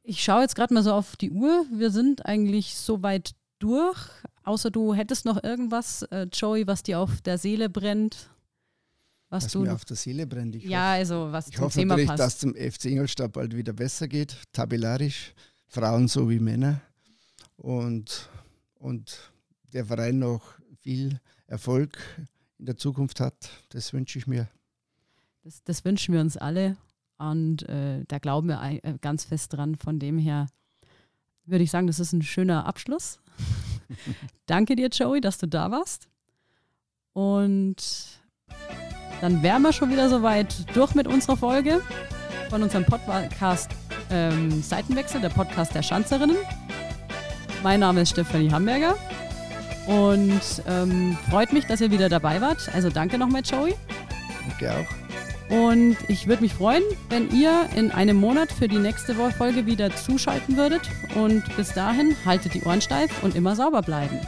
Ich 0.10 0.24
schaue 0.24 0.42
jetzt 0.42 0.56
gerade 0.56 0.74
mal 0.74 0.82
so 0.82 0.92
auf 0.92 1.16
die 1.16 1.30
Uhr. 1.30 1.68
Wir 1.72 1.92
sind 1.92 2.26
eigentlich 2.26 2.76
so 2.76 3.04
weit 3.04 3.36
durch. 3.60 4.10
Außer 4.44 4.72
du 4.72 4.96
hättest 4.96 5.24
noch 5.26 5.44
irgendwas, 5.44 6.02
äh, 6.04 6.28
Joey, 6.34 6.66
was 6.66 6.82
dir 6.82 7.00
auf 7.00 7.22
der 7.22 7.38
Seele 7.38 7.70
brennt. 7.70 8.32
Was, 9.30 9.44
was 9.44 9.52
du 9.52 9.62
mir 9.62 9.74
auf 9.74 9.86
der 9.86 9.96
Seele 9.96 10.26
brennt. 10.26 10.56
Ich 10.56 10.64
ja, 10.64 10.80
hoffe, 10.80 10.98
also 10.98 11.32
was 11.32 11.50
ich 11.50 11.56
zum 11.56 11.66
hoffe 11.66 11.80
Thema 11.80 11.94
natürlich, 11.94 12.10
passt. 12.10 12.20
dass 12.20 12.38
zum 12.40 12.56
FC 12.56 12.86
Ingolstadt 12.86 13.34
bald 13.34 13.56
wieder 13.56 13.74
besser 13.74 14.08
geht, 14.08 14.36
tabellarisch, 14.52 15.36
Frauen 15.68 16.08
so 16.08 16.28
wie 16.28 16.40
Männer. 16.40 16.82
Und, 17.56 18.28
und 18.80 19.32
der 19.72 19.86
Verein 19.86 20.18
noch 20.18 20.42
viel 20.80 21.20
Erfolg 21.46 22.00
in 22.58 22.66
der 22.66 22.78
Zukunft 22.78 23.20
hat. 23.20 23.52
Das 23.70 23.94
wünsche 23.94 24.18
ich 24.18 24.26
mir. 24.26 24.50
Das, 25.44 25.64
das 25.64 25.86
wünschen 25.86 26.16
wir 26.16 26.22
uns 26.22 26.36
alle 26.36 26.78
und 27.20 27.68
äh, 27.70 28.04
da 28.08 28.18
glauben 28.18 28.48
wir 28.48 28.62
äh, 28.62 28.98
ganz 29.02 29.26
fest 29.26 29.54
dran. 29.54 29.76
Von 29.76 30.00
dem 30.00 30.18
her 30.18 30.48
würde 31.46 31.64
ich 31.64 31.72
sagen, 31.72 31.88
das 31.88 32.00
ist 32.00 32.14
ein 32.14 32.22
schöner 32.22 32.66
Abschluss. 32.66 33.20
Danke 34.46 34.76
dir, 34.76 34.88
Joey, 34.90 35.22
dass 35.22 35.38
du 35.38 35.48
da 35.48 35.70
warst. 35.72 36.08
Und 37.14 37.76
dann 39.22 39.44
wären 39.44 39.62
wir 39.62 39.74
schon 39.74 39.92
wieder 39.92 40.10
soweit 40.10 40.76
durch 40.76 40.96
mit 40.96 41.08
unserer 41.08 41.36
Folge 41.36 41.82
von 42.50 42.64
unserem 42.64 42.86
Podcast 42.86 43.70
ähm, 44.10 44.62
Seitenwechsel, 44.62 45.22
der 45.22 45.30
Podcast 45.30 45.76
der 45.76 45.84
Schanzerinnen. 45.84 46.38
Mein 47.62 47.82
Name 47.82 48.02
ist 48.02 48.12
Stefanie 48.12 48.52
Hamburger. 48.52 48.96
Und 49.88 50.64
ähm, 50.68 51.18
freut 51.30 51.52
mich, 51.52 51.66
dass 51.66 51.82
ihr 51.82 51.92
wieder 51.92 52.10
dabei 52.10 52.40
wart. 52.40 52.70
Also 52.74 52.90
danke 52.90 53.18
nochmal, 53.18 53.42
Joey. 53.44 53.76
Danke 54.48 54.72
auch. 54.72 54.99
Und 55.50 55.98
ich 56.08 56.28
würde 56.28 56.44
mich 56.44 56.54
freuen, 56.54 56.84
wenn 57.10 57.30
ihr 57.32 57.68
in 57.76 57.92
einem 57.92 58.18
Monat 58.18 58.52
für 58.52 58.68
die 58.68 58.78
nächste 58.78 59.16
Folge 59.16 59.66
wieder 59.66 59.96
zuschalten 59.96 60.58
würdet. 60.58 60.82
Und 61.16 61.44
bis 61.58 61.74
dahin 61.74 62.16
haltet 62.26 62.54
die 62.54 62.62
Ohren 62.64 62.82
steif 62.82 63.24
und 63.24 63.36
immer 63.36 63.56
sauber 63.56 63.82
bleiben. 63.82 64.20